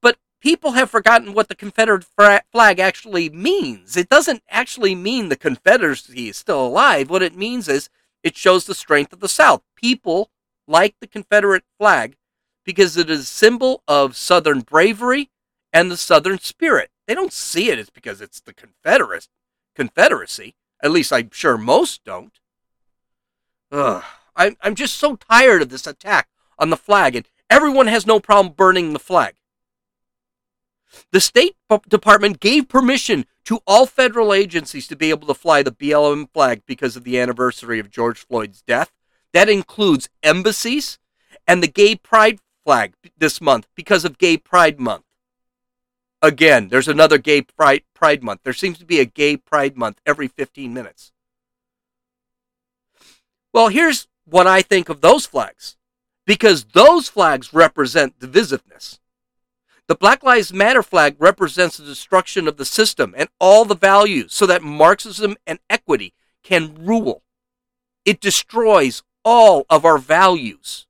But 0.00 0.18
people 0.40 0.72
have 0.72 0.90
forgotten 0.90 1.32
what 1.34 1.48
the 1.48 1.54
Confederate 1.54 2.04
flag 2.04 2.78
actually 2.78 3.28
means. 3.30 3.96
It 3.96 4.08
doesn't 4.08 4.42
actually 4.48 4.94
mean 4.94 5.28
the 5.28 5.36
Confederacy 5.36 6.28
is 6.28 6.36
still 6.36 6.66
alive. 6.66 7.10
What 7.10 7.22
it 7.22 7.36
means 7.36 7.68
is 7.68 7.88
it 8.22 8.36
shows 8.36 8.64
the 8.66 8.74
strength 8.74 9.12
of 9.12 9.20
the 9.20 9.28
South. 9.28 9.62
People 9.76 10.30
like 10.66 10.96
the 11.00 11.06
Confederate 11.06 11.64
flag 11.78 12.16
because 12.64 12.96
it 12.96 13.10
is 13.10 13.20
a 13.20 13.24
symbol 13.24 13.82
of 13.88 14.16
Southern 14.16 14.60
bravery 14.60 15.30
and 15.74 15.90
the 15.90 15.96
Southern 15.96 16.38
spirit. 16.38 16.90
They 17.06 17.14
don't 17.14 17.32
see 17.32 17.68
it 17.68 17.78
as 17.78 17.90
because 17.90 18.20
it's 18.20 18.40
the 18.40 18.54
Confederate 18.54 19.28
Confederacy. 19.74 20.54
At 20.82 20.92
least 20.92 21.12
I'm 21.12 21.30
sure 21.32 21.58
most 21.58 22.04
don't. 22.04 22.38
Ugh. 23.72 24.04
I'm, 24.36 24.56
I'm 24.62 24.74
just 24.74 24.96
so 24.96 25.16
tired 25.16 25.62
of 25.62 25.68
this 25.68 25.86
attack 25.86 26.28
on 26.58 26.70
the 26.70 26.76
flag, 26.76 27.16
and 27.16 27.28
everyone 27.50 27.88
has 27.88 28.06
no 28.06 28.20
problem 28.20 28.54
burning 28.56 28.92
the 28.92 28.98
flag. 28.98 29.34
The 31.10 31.20
State 31.20 31.56
Department 31.88 32.38
gave 32.38 32.68
permission 32.68 33.26
to 33.44 33.60
all 33.66 33.86
federal 33.86 34.32
agencies 34.32 34.86
to 34.88 34.96
be 34.96 35.10
able 35.10 35.26
to 35.26 35.34
fly 35.34 35.62
the 35.62 35.72
BLM 35.72 36.28
flag 36.32 36.62
because 36.66 36.96
of 36.96 37.02
the 37.02 37.18
anniversary 37.18 37.80
of 37.80 37.90
George 37.90 38.24
Floyd's 38.24 38.62
death. 38.62 38.92
That 39.32 39.48
includes 39.48 40.08
embassies 40.22 40.98
and 41.48 41.62
the 41.62 41.68
Gay 41.68 41.96
Pride 41.96 42.38
flag 42.64 42.94
this 43.18 43.40
month 43.40 43.66
because 43.74 44.04
of 44.04 44.18
Gay 44.18 44.36
Pride 44.36 44.78
Month. 44.78 45.04
Again, 46.24 46.68
there's 46.68 46.88
another 46.88 47.18
Gay 47.18 47.42
Pride, 47.42 47.82
Pride 47.92 48.22
Month. 48.22 48.40
There 48.44 48.54
seems 48.54 48.78
to 48.78 48.86
be 48.86 48.98
a 48.98 49.04
Gay 49.04 49.36
Pride 49.36 49.76
Month 49.76 50.00
every 50.06 50.26
15 50.26 50.72
minutes. 50.72 51.12
Well, 53.52 53.68
here's 53.68 54.08
what 54.24 54.46
I 54.46 54.62
think 54.62 54.88
of 54.88 55.02
those 55.02 55.26
flags 55.26 55.76
because 56.24 56.64
those 56.72 57.10
flags 57.10 57.52
represent 57.52 58.18
divisiveness. 58.18 59.00
The 59.86 59.96
Black 59.96 60.22
Lives 60.22 60.50
Matter 60.50 60.82
flag 60.82 61.16
represents 61.18 61.76
the 61.76 61.84
destruction 61.84 62.48
of 62.48 62.56
the 62.56 62.64
system 62.64 63.14
and 63.18 63.28
all 63.38 63.66
the 63.66 63.76
values 63.76 64.32
so 64.32 64.46
that 64.46 64.62
Marxism 64.62 65.36
and 65.46 65.58
equity 65.68 66.14
can 66.42 66.74
rule. 66.86 67.22
It 68.06 68.18
destroys 68.18 69.02
all 69.26 69.66
of 69.68 69.84
our 69.84 69.98
values. 69.98 70.86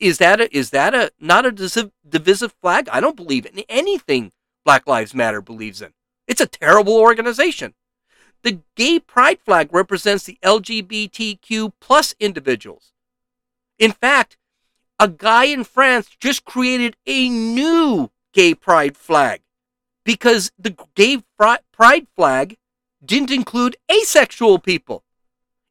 Is 0.00 0.18
that 0.18 0.40
a, 0.40 0.56
is 0.56 0.70
that 0.70 0.94
a 0.94 1.10
not 1.18 1.46
a 1.46 1.90
divisive 2.08 2.54
flag? 2.60 2.88
I 2.90 3.00
don't 3.00 3.16
believe 3.16 3.46
in 3.46 3.64
anything 3.68 4.32
Black 4.64 4.86
Lives 4.86 5.14
Matter 5.14 5.40
believes 5.40 5.82
in. 5.82 5.92
It's 6.26 6.40
a 6.40 6.46
terrible 6.46 6.96
organization. 6.96 7.74
The 8.42 8.60
gay 8.76 9.00
pride 9.00 9.40
flag 9.40 9.72
represents 9.72 10.24
the 10.24 10.38
LGBTQ 10.44 11.72
plus 11.80 12.14
individuals. 12.20 12.92
In 13.78 13.92
fact, 13.92 14.36
a 14.98 15.08
guy 15.08 15.44
in 15.44 15.64
France 15.64 16.08
just 16.20 16.44
created 16.44 16.96
a 17.06 17.28
new 17.28 18.10
gay 18.32 18.54
pride 18.54 18.96
flag 18.96 19.40
because 20.04 20.52
the 20.58 20.76
gay 20.94 21.22
pride 21.36 22.06
flag 22.14 22.56
didn't 23.04 23.30
include 23.30 23.76
asexual 23.90 24.58
people. 24.58 25.04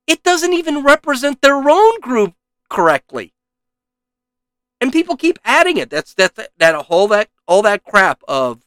It 0.06 0.24
doesn't 0.24 0.54
even 0.54 0.84
represent 0.84 1.42
their 1.42 1.70
own 1.70 2.00
group 2.00 2.34
correctly. 2.70 3.34
And 4.80 4.94
people 4.94 5.18
keep 5.18 5.40
adding 5.44 5.78
it. 5.78 5.90
That's 5.90 6.14
that 6.16 6.36
that, 6.36 6.52
that 6.58 6.76
whole 6.86 7.08
that 7.10 7.30
all 7.48 7.62
that 7.64 7.84
crap 7.84 8.22
of 8.28 8.66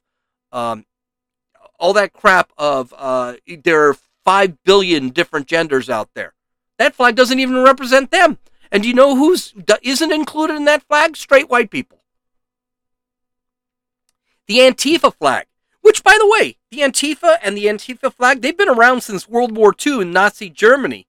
um 0.52 0.84
all 1.78 1.92
that 1.92 2.12
crap 2.12 2.52
of 2.58 2.92
uh 2.96 3.34
there 3.46 3.88
are 3.88 3.96
5 4.24 4.62
billion 4.64 5.10
different 5.10 5.46
genders 5.46 5.88
out 5.88 6.10
there. 6.14 6.34
That 6.78 6.94
flag 6.94 7.16
doesn't 7.16 7.40
even 7.40 7.62
represent 7.62 8.10
them. 8.10 8.38
And 8.72 8.82
do 8.82 8.88
you 8.88 8.94
know 8.94 9.16
who's 9.16 9.54
isn't 9.82 10.12
included 10.12 10.56
in 10.56 10.64
that 10.64 10.82
flag? 10.84 11.16
Straight 11.16 11.48
white 11.48 11.70
people. 11.70 11.98
The 14.46 14.58
Antifa 14.58 15.14
flag, 15.14 15.46
which 15.80 16.02
by 16.02 16.16
the 16.18 16.28
way, 16.28 16.56
the 16.70 16.78
Antifa 16.78 17.38
and 17.42 17.56
the 17.56 17.66
Antifa 17.66 18.12
flag, 18.12 18.42
they've 18.42 18.56
been 18.56 18.68
around 18.68 19.02
since 19.02 19.28
World 19.28 19.56
War 19.56 19.74
II 19.86 20.02
in 20.02 20.12
Nazi 20.12 20.50
Germany. 20.50 21.06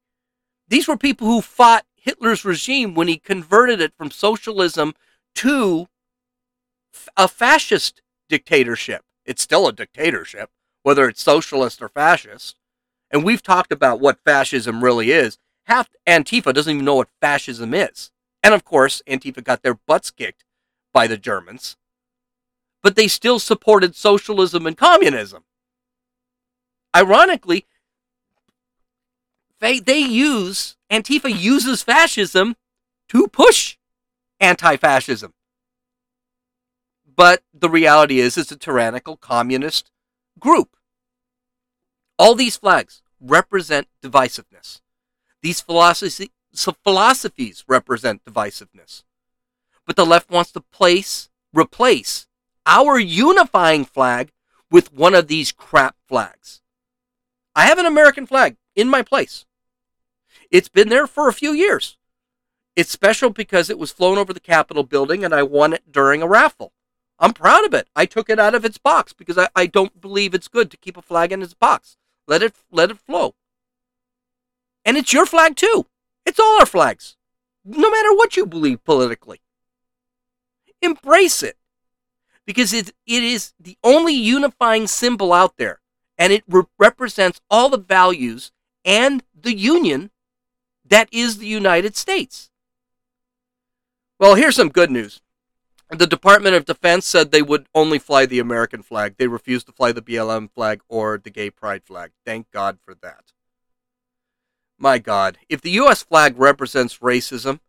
These 0.68 0.88
were 0.88 0.98
people 0.98 1.28
who 1.28 1.42
fought 1.42 1.86
Hitler's 2.02 2.44
regime 2.44 2.96
when 2.96 3.08
he 3.08 3.18
converted 3.18 3.80
it 3.80 3.94
from 3.96 4.10
socialism 4.10 4.96
to 5.36 5.88
a 7.16 7.28
fascist 7.28 8.02
dictatorship. 8.28 9.04
It's 9.24 9.44
still 9.44 9.68
a 9.68 9.74
dictatorship, 9.74 10.50
whether 10.82 11.08
it's 11.08 11.22
socialist 11.22 11.80
or 11.80 11.90
fascist. 11.90 12.58
And 13.12 13.24
we've 13.24 13.44
talked 13.44 13.72
about 13.72 14.00
what 14.00 14.24
fascism 14.26 14.84
really 14.84 15.12
is. 15.12 15.38
Half 15.66 15.90
Antifa 16.08 16.54
doesn't 16.54 16.74
even 16.74 16.86
know 16.86 16.96
what 16.96 17.10
fascism 17.22 17.74
is. 17.74 18.10
And 18.42 18.56
of 18.56 18.66
course, 18.66 19.04
Antifa 19.08 19.44
got 19.44 19.62
their 19.62 19.76
butts 19.76 20.10
kicked 20.10 20.44
by 20.92 21.06
the 21.06 21.18
Germans. 21.18 21.78
But 22.82 22.96
they 22.96 23.08
still 23.08 23.38
supported 23.38 23.96
socialism 23.96 24.66
and 24.66 24.76
communism. 24.76 25.44
Ironically, 26.96 27.68
they, 29.62 29.80
they 29.80 30.00
use, 30.00 30.76
Antifa 30.92 31.34
uses 31.34 31.84
fascism 31.84 32.56
to 33.10 33.28
push 33.28 33.78
anti 34.40 34.76
fascism. 34.76 35.34
But 37.16 37.44
the 37.54 37.70
reality 37.70 38.20
is, 38.20 38.38
it's 38.38 38.52
a 38.52 38.58
tyrannical 38.58 39.16
communist 39.16 39.92
group. 40.40 40.76
All 42.18 42.34
these 42.34 42.58
flags 42.58 43.04
represent 43.20 43.88
divisiveness. 44.04 44.82
These 45.44 45.62
philosophy, 45.62 46.32
philosophies 46.84 47.64
represent 47.68 48.26
divisiveness. 48.26 49.04
But 49.86 49.96
the 49.96 50.06
left 50.06 50.32
wants 50.32 50.52
to 50.54 50.62
place, 50.62 51.30
replace 51.54 52.28
our 52.66 52.98
unifying 53.00 53.86
flag 53.86 54.32
with 54.72 54.94
one 54.94 55.14
of 55.14 55.28
these 55.28 55.52
crap 55.52 55.96
flags. 56.08 56.62
I 57.56 57.66
have 57.66 57.78
an 57.78 57.86
American 57.86 58.26
flag 58.26 58.56
in 58.76 58.88
my 58.88 59.02
place. 59.02 59.46
It's 60.52 60.70
been 60.70 60.90
there 60.90 61.08
for 61.08 61.28
a 61.28 61.34
few 61.34 61.54
years. 61.54 61.98
It's 62.76 62.92
special 62.92 63.30
because 63.30 63.70
it 63.70 63.80
was 63.80 63.92
flown 63.92 64.18
over 64.18 64.34
the 64.34 64.40
Capitol 64.40 64.84
building 64.84 65.24
and 65.24 65.34
I 65.34 65.44
won 65.44 65.74
it 65.74 65.92
during 65.92 66.22
a 66.22 66.28
raffle. 66.28 66.74
I'm 67.20 67.34
proud 67.34 67.66
of 67.66 67.74
it. 67.74 67.88
I 67.96 68.06
took 68.06 68.30
it 68.30 68.40
out 68.40 68.56
of 68.56 68.66
its 68.66 68.78
box 68.78 69.14
because 69.14 69.38
I, 69.38 69.48
I 69.56 69.66
don't 69.66 70.02
believe 70.02 70.34
it's 70.34 70.48
good 70.48 70.72
to 70.72 70.78
keep 70.78 70.98
a 70.98 71.02
flag 71.02 71.32
in 71.32 71.42
its 71.42 71.54
box. 71.54 71.98
Let 72.28 72.42
it 72.42 72.54
let 72.72 72.92
it 72.92 72.98
flow. 72.98 73.36
And 74.84 74.98
it's 74.98 75.14
your 75.14 75.26
flag 75.26 75.56
too. 75.56 75.86
It's 76.26 76.40
all 76.40 76.60
our 76.60 76.66
flags. 76.66 77.16
No 77.64 77.92
matter 77.92 78.14
what 78.14 78.36
you 78.36 78.46
believe 78.46 78.84
politically. 78.84 79.42
Embrace 80.82 81.44
it. 81.44 81.58
Because 82.46 82.74
it, 82.74 82.90
it 83.06 83.24
is 83.24 83.54
the 83.60 83.78
only 83.84 84.14
unifying 84.14 84.88
symbol 84.88 85.32
out 85.32 85.58
there. 85.58 85.80
And 86.18 86.34
it 86.34 86.44
re- 86.48 86.64
represents 86.80 87.40
all 87.50 87.70
the 87.70 87.78
values 87.78 88.52
and 88.84 89.24
the 89.40 89.56
union 89.56 90.10
that 90.92 91.10
is 91.12 91.38
the 91.38 91.48
United 91.48 91.96
States. 91.96 92.52
Well, 94.20 94.36
here's 94.36 94.56
some 94.56 94.70
good 94.70 94.92
news. 94.92 95.22
The 95.90 96.06
Department 96.06 96.56
of 96.56 96.66
Defense 96.66 97.08
said 97.08 97.32
they 97.32 97.42
would 97.42 97.68
only 97.74 97.98
fly 97.98 98.26
the 98.26 98.40
American 98.40 98.84
flag. 98.84 99.16
They 99.18 99.28
refused 99.28 99.66
to 99.66 99.74
fly 99.74 99.92
the 99.92 100.02
BLM 100.02 100.52
flag 100.52 100.82
or 100.88 101.18
the 101.18 101.30
gay 101.30 101.50
pride 101.50 101.84
flag. 101.84 102.12
Thank 102.26 102.52
God 102.52 102.78
for 102.84 102.94
that. 103.02 103.34
My 104.78 105.00
God, 105.00 105.38
if 105.50 105.62
the 105.62 105.72
U.S. 105.72 106.04
flag 106.04 106.38
represents 106.38 107.00
racism, 107.00 107.60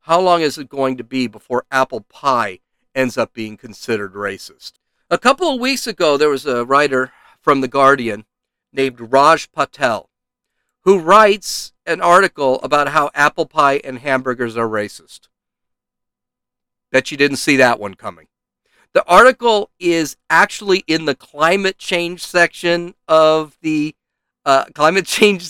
how 0.00 0.20
long 0.20 0.42
is 0.42 0.58
it 0.58 0.68
going 0.68 0.96
to 0.96 1.04
be 1.04 1.26
before 1.26 1.64
apple 1.70 2.02
pie 2.02 2.60
ends 2.94 3.18
up 3.18 3.32
being 3.32 3.56
considered 3.56 4.14
racist? 4.14 4.72
A 5.10 5.18
couple 5.18 5.52
of 5.52 5.60
weeks 5.60 5.86
ago, 5.86 6.16
there 6.16 6.30
was 6.30 6.46
a 6.46 6.64
writer 6.64 7.12
from 7.40 7.60
The 7.60 7.68
Guardian 7.68 8.24
named 8.72 9.12
Raj 9.12 9.50
Patel 9.52 10.10
who 10.82 10.98
writes 10.98 11.72
an 11.86 12.00
article 12.00 12.60
about 12.62 12.88
how 12.88 13.10
apple 13.14 13.46
pie 13.46 13.80
and 13.84 13.98
hamburgers 14.00 14.56
are 14.56 14.68
racist. 14.68 15.28
Bet 16.90 17.10
you 17.10 17.16
didn't 17.16 17.38
see 17.38 17.56
that 17.56 17.80
one 17.80 17.94
coming. 17.94 18.26
The 18.92 19.04
article 19.06 19.70
is 19.78 20.16
actually 20.30 20.82
in 20.86 21.04
the 21.04 21.14
climate 21.14 21.78
change 21.78 22.24
section 22.24 22.94
of 23.06 23.56
the 23.60 23.94
uh, 24.44 24.64
climate 24.74 25.06
change 25.06 25.42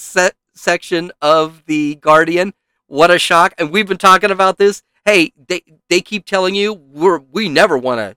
section 0.54 1.12
of 1.22 1.62
the 1.66 1.96
Guardian. 1.96 2.54
What 2.88 3.10
a 3.10 3.18
shock! 3.18 3.54
And 3.58 3.70
we've 3.70 3.86
been 3.86 3.98
talking 3.98 4.30
about 4.30 4.58
this. 4.58 4.82
Hey, 5.04 5.32
they 5.48 5.62
they 5.88 6.00
keep 6.00 6.24
telling 6.24 6.54
you 6.54 6.72
we're 6.72 7.18
we 7.18 7.48
never 7.48 7.78
want 7.78 8.00
to 8.00 8.16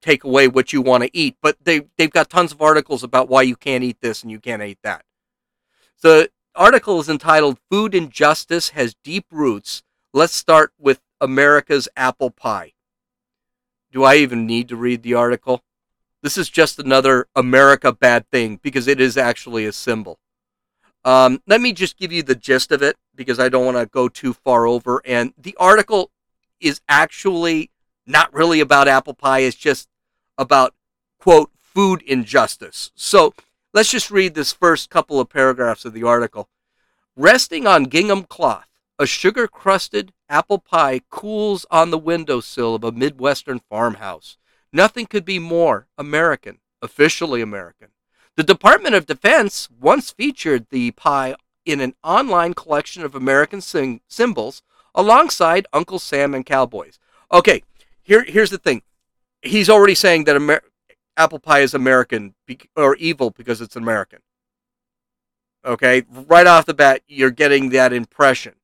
take 0.00 0.24
away 0.24 0.46
what 0.46 0.72
you 0.72 0.80
want 0.80 1.02
to 1.02 1.10
eat, 1.12 1.36
but 1.42 1.56
they 1.64 1.82
they've 1.96 2.10
got 2.10 2.30
tons 2.30 2.52
of 2.52 2.62
articles 2.62 3.02
about 3.02 3.28
why 3.28 3.42
you 3.42 3.56
can't 3.56 3.84
eat 3.84 4.00
this 4.00 4.22
and 4.22 4.30
you 4.30 4.38
can't 4.38 4.62
eat 4.62 4.78
that. 4.82 5.04
So 5.96 6.28
article 6.58 6.98
is 6.98 7.08
entitled 7.08 7.56
Food 7.70 7.94
Injustice 7.94 8.70
Has 8.70 8.96
Deep 9.04 9.26
Roots. 9.30 9.84
Let's 10.12 10.34
start 10.34 10.72
with 10.76 11.00
America's 11.20 11.88
Apple 11.96 12.30
Pie. 12.30 12.72
Do 13.92 14.02
I 14.02 14.16
even 14.16 14.44
need 14.44 14.68
to 14.68 14.76
read 14.76 15.02
the 15.02 15.14
article? 15.14 15.62
This 16.20 16.36
is 16.36 16.50
just 16.50 16.80
another 16.80 17.28
America 17.36 17.92
bad 17.92 18.28
thing 18.30 18.58
because 18.60 18.88
it 18.88 19.00
is 19.00 19.16
actually 19.16 19.66
a 19.66 19.72
symbol. 19.72 20.18
Um, 21.04 21.40
let 21.46 21.60
me 21.60 21.72
just 21.72 21.96
give 21.96 22.10
you 22.10 22.24
the 22.24 22.34
gist 22.34 22.72
of 22.72 22.82
it 22.82 22.96
because 23.14 23.38
I 23.38 23.48
don't 23.48 23.64
want 23.64 23.78
to 23.78 23.86
go 23.86 24.08
too 24.08 24.32
far 24.32 24.66
over. 24.66 25.00
And 25.04 25.32
the 25.38 25.56
article 25.60 26.10
is 26.60 26.80
actually 26.88 27.70
not 28.04 28.34
really 28.34 28.58
about 28.58 28.88
apple 28.88 29.14
pie, 29.14 29.40
it's 29.40 29.56
just 29.56 29.88
about, 30.36 30.74
quote, 31.20 31.52
food 31.60 32.02
injustice. 32.02 32.90
So 32.96 33.32
Let's 33.78 33.92
just 33.92 34.10
read 34.10 34.34
this 34.34 34.52
first 34.52 34.90
couple 34.90 35.20
of 35.20 35.28
paragraphs 35.28 35.84
of 35.84 35.92
the 35.92 36.02
article. 36.02 36.48
Resting 37.14 37.64
on 37.64 37.84
gingham 37.84 38.24
cloth, 38.24 38.66
a 38.98 39.06
sugar 39.06 39.46
crusted 39.46 40.12
apple 40.28 40.58
pie 40.58 41.02
cools 41.10 41.64
on 41.70 41.90
the 41.90 41.96
windowsill 41.96 42.74
of 42.74 42.82
a 42.82 42.90
Midwestern 42.90 43.60
farmhouse. 43.60 44.36
Nothing 44.72 45.06
could 45.06 45.24
be 45.24 45.38
more 45.38 45.86
American, 45.96 46.58
officially 46.82 47.40
American. 47.40 47.90
The 48.34 48.42
Department 48.42 48.96
of 48.96 49.06
Defense 49.06 49.68
once 49.80 50.10
featured 50.10 50.66
the 50.70 50.90
pie 50.90 51.36
in 51.64 51.80
an 51.80 51.94
online 52.02 52.54
collection 52.54 53.04
of 53.04 53.14
American 53.14 53.60
sing- 53.60 54.00
symbols 54.08 54.60
alongside 54.92 55.68
Uncle 55.72 56.00
Sam 56.00 56.34
and 56.34 56.44
cowboys. 56.44 56.98
Okay, 57.30 57.62
here, 58.02 58.24
here's 58.24 58.50
the 58.50 58.58
thing. 58.58 58.82
He's 59.40 59.70
already 59.70 59.94
saying 59.94 60.24
that 60.24 60.34
Amer- 60.34 60.64
apple 61.18 61.38
pie 61.38 61.60
is 61.60 61.74
American 61.74 62.34
or 62.76 62.96
evil 62.96 63.30
because 63.30 63.60
it's 63.60 63.76
American. 63.76 64.20
Okay, 65.64 66.04
right 66.08 66.46
off 66.46 66.66
the 66.66 66.72
bat, 66.72 67.02
you're 67.08 67.30
getting 67.30 67.70
that 67.70 67.92
impression. 67.92 68.54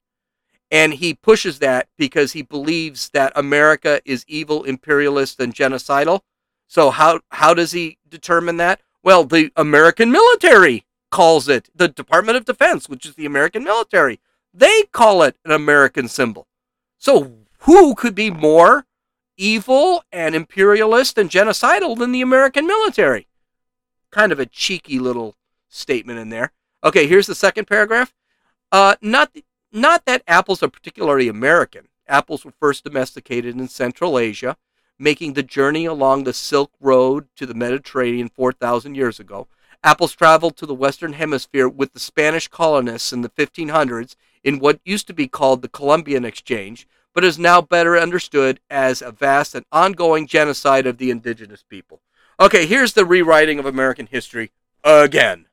And 0.71 0.95
he 0.95 1.14
pushes 1.14 1.59
that 1.59 1.88
because 1.99 2.33
he 2.33 2.43
believes 2.43 3.11
that 3.11 3.33
America 3.37 4.01
is 4.05 4.25
evil, 4.27 4.64
imperialist, 4.64 5.38
and 5.40 5.55
genocidal. 5.55 6.21
So 6.67 6.90
how 6.90 7.21
how 7.31 7.53
does 7.53 7.73
he 7.73 7.99
determine 8.09 8.57
that? 8.57 8.81
Well, 9.03 9.25
the 9.25 9.53
American 9.57 10.11
military 10.11 10.87
calls 11.11 11.49
it 11.49 11.69
the 11.75 11.88
Department 11.88 12.38
of 12.38 12.45
Defense, 12.45 12.88
which 12.88 13.05
is 13.05 13.14
the 13.14 13.27
American 13.27 13.62
military. 13.62 14.21
They 14.53 14.85
call 14.93 15.23
it 15.23 15.37
an 15.45 15.51
American 15.51 16.09
symbol. 16.09 16.47
So 16.99 17.35
who 17.61 17.95
could 17.95 18.14
be 18.14 18.31
more 18.31 18.87
evil 19.37 20.05
and 20.12 20.35
imperialist 20.35 21.18
and 21.18 21.31
genocidal 21.31 21.99
than 21.99 22.12
the 22.12 22.20
American 22.20 22.66
military. 22.66 23.27
Kind 24.11 24.33
of 24.33 24.38
a 24.38 24.47
cheeky 24.47 24.99
little 24.99 25.37
statement 25.68 26.18
in 26.18 26.29
there. 26.29 26.53
Okay, 26.83 27.07
here's 27.07 27.27
the 27.27 27.35
second 27.35 27.66
paragraph. 27.66 28.14
Uh, 28.70 28.97
not, 29.01 29.35
not 29.73 30.05
that 30.05 30.23
apples 30.27 30.62
are 30.62 30.68
particularly 30.68 31.29
American. 31.29 31.88
Apples 32.07 32.44
were 32.44 32.53
first 32.61 32.85
domesticated 32.85 33.59
in 33.59 33.68
Central 33.68 34.18
Asia, 34.18 34.57
making 34.99 35.33
the 35.33 35.42
journey 35.42 35.87
along 35.87 36.25
the 36.25 36.33
Silk 36.33 36.70
Road 36.81 37.29
to 37.37 37.47
the 37.47 37.55
Mediterranean 37.55 38.29
4,000 38.29 38.94
years 38.94 39.18
ago. 39.18 39.49
Apples 39.83 40.14
traveled 40.14 40.57
to 40.57 40.66
the 40.66 40.75
Western 40.75 41.14
Hemisphere 41.14 41.68
with 41.68 41.92
the 41.92 42.01
Spanish 42.01 42.49
colonists 42.49 43.12
in 43.12 43.23
the 43.23 43.29
1500s 43.29 44.16
in 44.42 44.59
what 44.59 44.81
used 44.85 45.07
to 45.07 45.14
be 45.14 45.29
called 45.29 45.62
the 45.62 45.68
Columbian 45.68 46.25
Exchange, 46.25 46.87
but 47.14 47.24
is 47.24 47.38
now 47.38 47.62
better 47.62 47.96
understood 47.96 48.61
as 48.68 49.00
a 49.00 49.12
vast 49.12 49.55
and 49.55 49.64
ongoing 49.72 50.27
genocide 50.27 50.87
of 50.87 50.98
the 50.98 51.11
indigenous 51.11 51.62
people. 51.62 52.03
Okay, 52.40 52.66
here's 52.66 52.92
the 52.92 53.07
rewriting 53.07 53.59
of 53.59 53.66
American 53.66 54.07
history 54.07 54.50
again. 54.83 55.46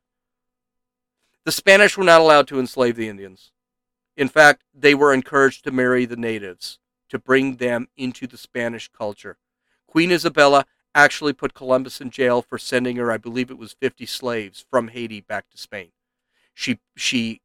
The 1.46 1.52
Spanish 1.52 1.98
were 1.98 2.04
not 2.04 2.22
allowed 2.22 2.48
to 2.50 2.60
enslave 2.60 2.96
the 2.96 3.08
Indians. 3.08 3.52
In 4.18 4.28
fact, 4.28 4.64
they 4.74 4.94
were 4.94 5.14
encouraged 5.14 5.64
to 5.64 5.72
marry 5.72 6.06
the 6.06 6.16
natives 6.16 6.80
to 7.10 7.20
bring 7.20 7.58
them 7.58 7.88
into 7.96 8.26
the 8.26 8.38
Spanish 8.38 8.88
culture. 8.88 9.38
Queen 9.88 10.12
Isabella 10.12 10.66
actually 10.96 11.34
put 11.34 11.54
Columbus 11.54 12.02
in 12.02 12.10
jail 12.10 12.42
for 12.42 12.58
sending 12.58 12.98
her, 12.98 13.12
I 13.12 13.18
believe 13.18 13.50
it 13.50 13.58
was 13.58 13.74
50 13.74 14.06
slaves 14.06 14.66
from 14.70 14.90
Haiti 14.90 15.22
back 15.22 15.50
to 15.50 15.58
Spain. 15.58 15.92
She 16.54 16.80
she 16.96 17.42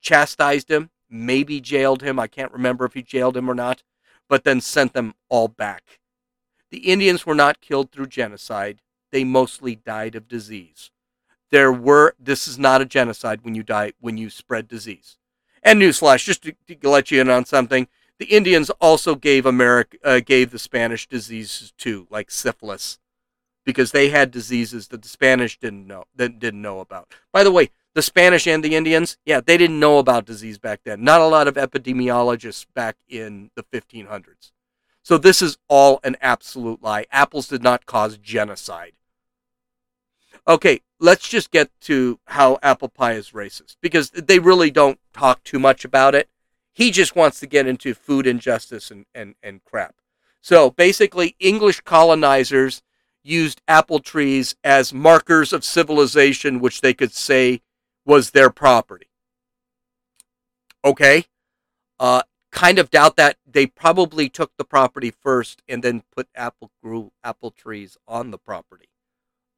chastised 0.00 0.70
him, 0.70 0.90
maybe 1.14 1.60
jailed 1.60 2.02
him. 2.02 2.18
I 2.18 2.26
can't 2.26 2.52
remember 2.52 2.84
if 2.84 2.94
he 2.94 3.02
jailed 3.02 3.36
him 3.36 3.48
or 3.48 3.54
not, 3.54 3.82
but 4.28 4.44
then 4.44 4.60
sent 4.60 4.92
them 4.92 5.14
all 5.28 5.48
back. 5.48 6.00
The 6.70 6.90
Indians 6.90 7.24
were 7.24 7.34
not 7.34 7.60
killed 7.60 7.92
through 7.92 8.08
genocide. 8.08 8.82
They 9.12 9.22
mostly 9.22 9.76
died 9.76 10.16
of 10.16 10.26
disease. 10.26 10.90
There 11.50 11.72
were 11.72 12.14
this 12.18 12.48
is 12.48 12.58
not 12.58 12.80
a 12.80 12.84
genocide 12.84 13.40
when 13.42 13.54
you 13.54 13.62
die 13.62 13.92
when 14.00 14.16
you 14.16 14.28
spread 14.28 14.66
disease. 14.66 15.16
And 15.62 15.80
newsflash, 15.80 16.24
just 16.24 16.42
to, 16.42 16.54
to 16.68 16.90
let 16.90 17.10
you 17.10 17.20
in 17.20 17.30
on 17.30 17.44
something, 17.44 17.86
the 18.18 18.26
Indians 18.26 18.70
also 18.80 19.14
gave 19.14 19.46
America 19.46 19.96
uh, 20.02 20.20
gave 20.20 20.50
the 20.50 20.58
Spanish 20.58 21.06
diseases 21.06 21.72
too, 21.78 22.08
like 22.10 22.30
syphilis, 22.30 22.98
because 23.64 23.92
they 23.92 24.08
had 24.08 24.32
diseases 24.32 24.88
that 24.88 25.02
the 25.02 25.08
Spanish 25.08 25.58
didn't 25.58 25.86
know 25.86 26.04
that 26.16 26.40
didn't 26.40 26.62
know 26.62 26.80
about. 26.80 27.12
By 27.32 27.44
the 27.44 27.52
way, 27.52 27.70
the 27.94 28.02
Spanish 28.02 28.46
and 28.46 28.62
the 28.62 28.74
Indians, 28.74 29.16
yeah, 29.24 29.40
they 29.40 29.56
didn't 29.56 29.80
know 29.80 29.98
about 29.98 30.26
disease 30.26 30.58
back 30.58 30.80
then. 30.84 31.04
Not 31.04 31.20
a 31.20 31.26
lot 31.26 31.48
of 31.48 31.54
epidemiologists 31.54 32.66
back 32.74 32.96
in 33.08 33.50
the 33.54 33.62
1500s. 33.62 34.50
So 35.02 35.18
this 35.18 35.40
is 35.40 35.58
all 35.68 36.00
an 36.02 36.16
absolute 36.20 36.82
lie. 36.82 37.06
Apples 37.12 37.48
did 37.48 37.62
not 37.62 37.86
cause 37.86 38.16
genocide. 38.16 38.92
Okay, 40.48 40.80
let's 40.98 41.28
just 41.28 41.50
get 41.50 41.70
to 41.82 42.18
how 42.26 42.58
apple 42.62 42.88
pie 42.88 43.12
is 43.12 43.30
racist 43.30 43.76
because 43.80 44.10
they 44.10 44.38
really 44.38 44.70
don't 44.70 44.98
talk 45.12 45.44
too 45.44 45.58
much 45.58 45.84
about 45.84 46.14
it. 46.14 46.28
He 46.72 46.90
just 46.90 47.14
wants 47.14 47.38
to 47.40 47.46
get 47.46 47.66
into 47.66 47.94
food 47.94 48.26
injustice 48.26 48.90
and, 48.90 49.06
and, 49.14 49.36
and 49.42 49.62
crap. 49.64 49.94
So 50.40 50.70
basically, 50.70 51.36
English 51.38 51.82
colonizers 51.82 52.82
used 53.22 53.62
apple 53.68 54.00
trees 54.00 54.56
as 54.64 54.92
markers 54.92 55.52
of 55.52 55.64
civilization, 55.64 56.60
which 56.60 56.80
they 56.80 56.92
could 56.92 57.12
say 57.12 57.62
was 58.04 58.30
their 58.30 58.50
property. 58.50 59.08
Okay. 60.84 61.26
Uh, 61.98 62.22
kind 62.50 62.78
of 62.78 62.90
doubt 62.90 63.16
that 63.16 63.36
they 63.46 63.66
probably 63.66 64.28
took 64.28 64.52
the 64.56 64.64
property 64.64 65.10
first 65.10 65.62
and 65.68 65.82
then 65.82 66.02
put 66.14 66.28
apple 66.34 66.70
grew 66.82 67.10
apple 67.22 67.50
trees 67.50 67.96
on 68.06 68.30
the 68.30 68.38
property. 68.38 68.88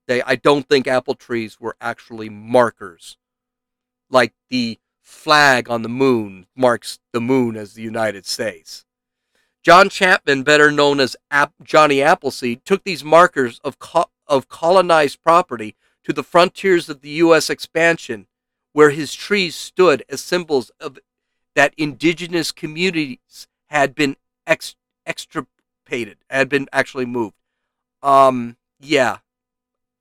They 0.07 0.23
I 0.23 0.37
don't 0.37 0.69
think 0.69 0.87
apple 0.87 1.15
trees 1.15 1.61
were 1.61 1.77
actually 1.81 2.29
markers 2.29 3.17
like 4.09 4.33
the 4.51 4.79
flag 5.03 5.69
on 5.69 5.83
the 5.83 5.89
moon 5.89 6.47
marks 6.57 6.99
the 7.13 7.21
moon 7.21 7.57
as 7.57 7.75
the 7.75 7.83
United 7.83 8.27
States. 8.27 8.85
John 9.63 9.89
Chapman, 9.89 10.45
better 10.45 10.71
known 10.71 11.01
as 11.01 11.17
App- 11.31 11.55
Johnny 11.63 12.01
Appleseed, 12.01 12.65
took 12.65 12.85
these 12.85 13.03
markers 13.03 13.61
of, 13.65 13.79
co- 13.81 14.11
of 14.27 14.49
colonized 14.49 15.23
property 15.23 15.75
to 16.05 16.13
the 16.13 16.23
frontiers 16.23 16.89
of 16.89 17.01
the 17.01 17.11
U.S. 17.11 17.51
expansion, 17.51 18.29
where 18.77 18.91
his 18.91 19.15
trees 19.15 19.55
stood 19.57 20.05
as 20.11 20.21
symbols 20.21 20.71
of 20.81 20.99
that 21.55 21.73
indigenous 21.79 22.53
communities 22.53 23.49
had 23.69 23.95
been 23.95 24.15
ex- 24.47 24.77
extirpated, 25.07 26.19
had 26.29 26.47
been 26.51 26.69
actually 26.75 27.07
moved. 27.07 27.35
Um, 28.03 28.59
yeah, 28.79 29.21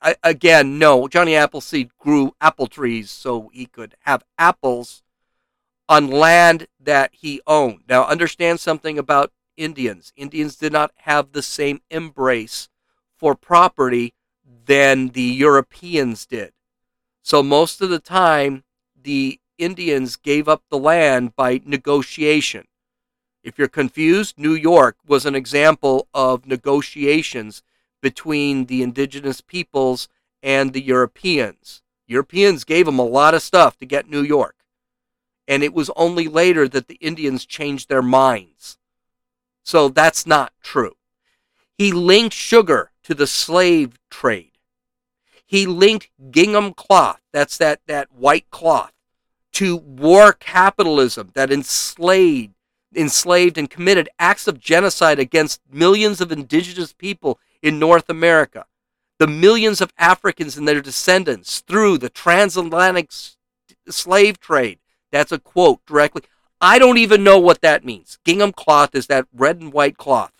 I, 0.02 0.16
again, 0.22 0.78
no, 0.78 1.08
Johnny 1.08 1.34
Appleseed 1.34 1.88
grew 1.96 2.34
apple 2.38 2.66
trees 2.66 3.10
so 3.10 3.48
he 3.54 3.64
could 3.64 3.94
have 4.00 4.22
apples 4.36 5.02
on 5.88 6.10
land 6.10 6.66
that 6.78 7.12
he 7.14 7.40
owned. 7.46 7.80
Now, 7.88 8.04
understand 8.04 8.60
something 8.60 8.98
about 8.98 9.32
Indians. 9.56 10.12
Indians 10.16 10.54
did 10.54 10.74
not 10.74 10.92
have 10.96 11.32
the 11.32 11.42
same 11.42 11.80
embrace 11.90 12.68
for 13.16 13.34
property 13.34 14.12
than 14.66 15.08
the 15.08 15.22
Europeans 15.22 16.26
did. 16.26 16.52
So, 17.22 17.42
most 17.42 17.80
of 17.80 17.88
the 17.88 17.98
time, 17.98 18.64
the 19.06 19.38
Indians 19.56 20.16
gave 20.16 20.48
up 20.48 20.64
the 20.68 20.76
land 20.76 21.36
by 21.36 21.62
negotiation. 21.64 22.66
If 23.44 23.56
you're 23.56 23.68
confused, 23.68 24.36
New 24.36 24.54
York 24.54 24.96
was 25.06 25.24
an 25.24 25.36
example 25.36 26.08
of 26.12 26.44
negotiations 26.44 27.62
between 28.02 28.66
the 28.66 28.82
indigenous 28.82 29.40
peoples 29.40 30.08
and 30.42 30.72
the 30.72 30.82
Europeans. 30.82 31.82
Europeans 32.08 32.64
gave 32.64 32.86
them 32.86 32.98
a 32.98 33.04
lot 33.04 33.32
of 33.32 33.42
stuff 33.42 33.78
to 33.78 33.86
get 33.86 34.10
New 34.10 34.22
York. 34.22 34.56
And 35.46 35.62
it 35.62 35.72
was 35.72 35.88
only 35.94 36.26
later 36.26 36.66
that 36.66 36.88
the 36.88 36.96
Indians 36.96 37.46
changed 37.46 37.88
their 37.88 38.02
minds. 38.02 38.76
So 39.62 39.88
that's 39.88 40.26
not 40.26 40.52
true. 40.64 40.96
He 41.78 41.92
linked 41.92 42.34
sugar 42.34 42.90
to 43.04 43.14
the 43.14 43.28
slave 43.28 44.00
trade. 44.10 44.50
He 45.46 45.64
linked 45.64 46.10
gingham 46.32 46.74
cloth, 46.74 47.20
that's 47.32 47.56
that, 47.58 47.80
that 47.86 48.10
white 48.10 48.50
cloth, 48.50 48.92
to 49.56 49.74
war 49.78 50.34
capitalism 50.34 51.30
that 51.32 51.50
enslaved, 51.50 52.52
enslaved 52.94 53.56
and 53.56 53.70
committed 53.70 54.06
acts 54.18 54.46
of 54.46 54.60
genocide 54.60 55.18
against 55.18 55.62
millions 55.72 56.20
of 56.20 56.30
indigenous 56.30 56.92
people 56.92 57.40
in 57.62 57.78
North 57.78 58.10
America, 58.10 58.66
the 59.18 59.26
millions 59.26 59.80
of 59.80 59.94
Africans 59.96 60.58
and 60.58 60.68
their 60.68 60.82
descendants 60.82 61.60
through 61.60 61.96
the 61.96 62.10
transatlantic 62.10 63.10
slave 63.88 64.38
trade. 64.38 64.78
That's 65.10 65.32
a 65.32 65.38
quote 65.38 65.80
directly. 65.86 66.24
I 66.60 66.78
don't 66.78 66.98
even 66.98 67.24
know 67.24 67.38
what 67.38 67.62
that 67.62 67.82
means. 67.82 68.18
Gingham 68.26 68.52
cloth 68.52 68.94
is 68.94 69.06
that 69.06 69.26
red 69.32 69.58
and 69.58 69.72
white 69.72 69.96
cloth. 69.96 70.32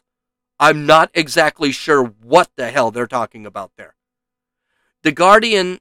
I'm 0.60 0.84
not 0.84 1.10
exactly 1.14 1.72
sure 1.72 2.04
what 2.04 2.50
the 2.56 2.70
hell 2.70 2.90
they're 2.90 3.06
talking 3.06 3.46
about 3.46 3.72
there. 3.78 3.94
The 5.02 5.12
Guardian 5.12 5.78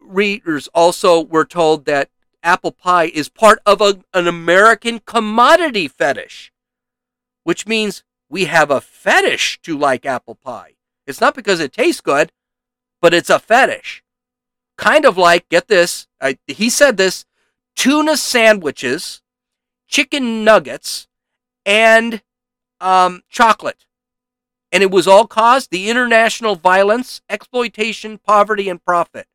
readers 0.00 0.68
also 0.74 1.22
were 1.22 1.44
told 1.44 1.84
that 1.84 2.10
apple 2.42 2.72
pie 2.72 3.06
is 3.06 3.28
part 3.28 3.60
of 3.64 3.80
a, 3.80 4.00
an 4.14 4.26
American 4.26 4.98
commodity 5.00 5.88
fetish, 5.88 6.52
which 7.44 7.66
means 7.66 8.04
we 8.28 8.46
have 8.46 8.70
a 8.70 8.80
fetish 8.80 9.60
to 9.62 9.76
like 9.76 10.06
apple 10.06 10.34
pie. 10.34 10.74
It's 11.06 11.20
not 11.20 11.34
because 11.34 11.60
it 11.60 11.72
tastes 11.72 12.00
good, 12.00 12.32
but 13.00 13.12
it's 13.12 13.30
a 13.30 13.38
fetish. 13.38 14.02
Kind 14.78 15.04
of 15.04 15.18
like, 15.18 15.48
get 15.48 15.68
this, 15.68 16.06
I, 16.20 16.38
he 16.46 16.70
said 16.70 16.96
this 16.96 17.24
tuna 17.76 18.16
sandwiches, 18.16 19.22
chicken 19.86 20.44
nuggets, 20.44 21.08
and 21.66 22.22
um, 22.80 23.22
chocolate. 23.28 23.86
And 24.70 24.82
it 24.82 24.90
was 24.90 25.06
all 25.06 25.26
caused 25.26 25.70
the 25.70 25.90
international 25.90 26.56
violence, 26.56 27.20
exploitation, 27.28 28.18
poverty, 28.18 28.68
and 28.68 28.82
profit. 28.82 29.26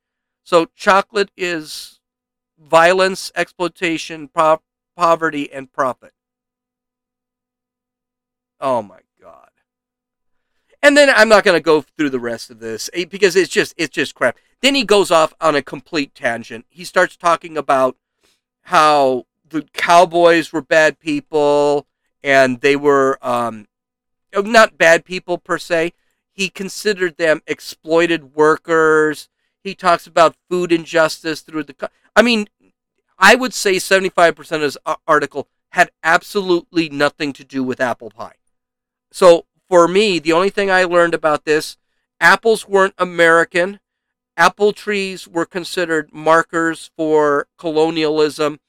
So 0.43 0.67
chocolate 0.75 1.29
is 1.37 1.96
violence, 2.59 3.31
exploitation, 3.35 4.27
po- 4.27 4.61
poverty, 4.95 5.51
and 5.51 5.71
profit. 5.71 6.13
Oh 8.59 8.81
my 8.81 8.99
god. 9.21 9.49
And 10.81 10.95
then 10.95 11.09
I'm 11.09 11.29
not 11.29 11.43
going 11.43 11.57
to 11.57 11.63
go 11.63 11.81
through 11.81 12.09
the 12.09 12.19
rest 12.19 12.49
of 12.49 12.59
this 12.59 12.89
eh, 12.93 13.05
because 13.05 13.35
it's 13.35 13.51
just 13.51 13.73
it's 13.77 13.93
just 13.93 14.15
crap. 14.15 14.37
Then 14.61 14.75
he 14.75 14.83
goes 14.83 15.11
off 15.11 15.33
on 15.39 15.55
a 15.55 15.61
complete 15.61 16.15
tangent. 16.15 16.65
He 16.69 16.83
starts 16.83 17.15
talking 17.15 17.57
about 17.57 17.95
how 18.61 19.25
the 19.49 19.63
cowboys 19.73 20.51
were 20.51 20.61
bad 20.61 20.99
people 20.99 21.87
and 22.23 22.61
they 22.61 22.75
were 22.75 23.17
um, 23.21 23.67
not 24.35 24.77
bad 24.77 25.05
people 25.05 25.37
per 25.37 25.57
se. 25.57 25.93
He 26.31 26.49
considered 26.49 27.17
them 27.17 27.41
exploited 27.47 28.35
workers. 28.35 29.29
He 29.63 29.73
talks 29.73 30.05
about 30.05 30.35
food 30.49 30.71
injustice 30.71 31.41
through 31.41 31.63
the. 31.63 31.89
I 32.15 32.21
mean, 32.21 32.47
I 33.17 33.35
would 33.35 33.53
say 33.53 33.75
75% 33.75 34.51
of 34.51 34.61
his 34.61 34.77
article 35.07 35.47
had 35.71 35.91
absolutely 36.03 36.89
nothing 36.89 37.33
to 37.33 37.43
do 37.43 37.63
with 37.63 37.81
apple 37.81 38.09
pie. 38.09 38.35
So 39.11 39.45
for 39.67 39.87
me, 39.87 40.19
the 40.19 40.33
only 40.33 40.49
thing 40.49 40.71
I 40.71 40.83
learned 40.83 41.13
about 41.13 41.45
this, 41.45 41.77
apples 42.19 42.67
weren't 42.67 42.93
American. 42.97 43.79
Apple 44.35 44.71
trees 44.71 45.27
were 45.27 45.45
considered 45.45 46.13
markers 46.13 46.91
for 46.95 47.47
colonialism. 47.57 48.59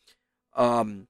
Um, 0.56 1.08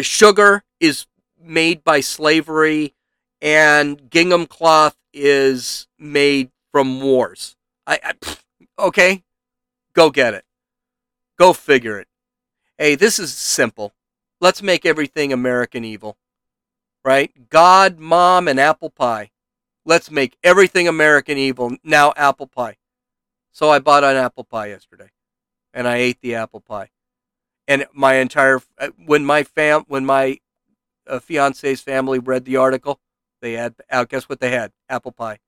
sugar 0.00 0.64
is 0.80 1.06
made 1.42 1.82
by 1.82 2.00
slavery, 2.00 2.94
and 3.40 4.10
gingham 4.10 4.46
cloth 4.46 4.96
is 5.12 5.88
made 5.98 6.50
from 6.70 7.00
wars. 7.00 7.56
I, 7.86 7.98
I 8.04 8.36
okay, 8.78 9.24
go 9.94 10.10
get 10.10 10.34
it. 10.34 10.44
Go 11.38 11.52
figure 11.52 11.98
it. 11.98 12.08
Hey, 12.78 12.94
this 12.94 13.18
is 13.18 13.32
simple. 13.34 13.92
Let's 14.40 14.62
make 14.62 14.86
everything 14.86 15.32
American 15.32 15.84
evil. 15.84 16.16
right? 17.04 17.48
God, 17.50 17.98
mom, 17.98 18.48
and 18.48 18.60
apple 18.60 18.90
pie. 18.90 19.30
Let's 19.84 20.10
make 20.10 20.36
everything 20.44 20.88
American 20.88 21.38
evil. 21.38 21.76
Now 21.82 22.12
apple 22.16 22.46
pie. 22.46 22.76
So 23.52 23.70
I 23.70 23.78
bought 23.78 24.04
an 24.04 24.16
apple 24.16 24.44
pie 24.44 24.68
yesterday, 24.68 25.10
and 25.72 25.88
I 25.88 25.96
ate 25.96 26.20
the 26.20 26.34
apple 26.34 26.60
pie. 26.60 26.90
And 27.66 27.86
my 27.92 28.14
entire 28.16 28.60
uh, 28.78 28.88
when 29.06 29.24
my 29.24 29.42
fam 29.42 29.84
when 29.88 30.04
my 30.06 30.38
uh, 31.06 31.18
fiance's 31.20 31.80
family 31.80 32.18
read 32.18 32.44
the 32.44 32.56
article, 32.56 33.00
they 33.40 33.54
had 33.54 33.74
uh, 33.90 34.04
guess 34.04 34.28
what 34.28 34.40
they 34.40 34.50
had 34.50 34.72
apple 34.88 35.12
pie, 35.12 35.38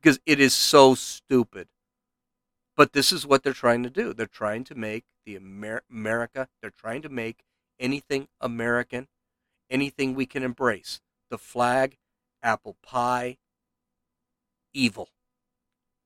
because 0.00 0.20
it 0.26 0.40
is 0.40 0.54
so 0.54 0.94
stupid. 0.94 1.68
But 2.80 2.94
this 2.94 3.12
is 3.12 3.26
what 3.26 3.42
they're 3.42 3.52
trying 3.52 3.82
to 3.82 3.90
do. 3.90 4.14
They're 4.14 4.24
trying 4.24 4.64
to 4.64 4.74
make 4.74 5.04
the 5.26 5.36
Amer- 5.36 5.82
America. 5.90 6.48
They're 6.62 6.72
trying 6.74 7.02
to 7.02 7.10
make 7.10 7.44
anything 7.78 8.28
American, 8.40 9.06
anything 9.68 10.14
we 10.14 10.24
can 10.24 10.42
embrace. 10.42 11.02
The 11.28 11.36
flag, 11.36 11.98
apple 12.42 12.76
pie, 12.82 13.36
evil. 14.72 15.10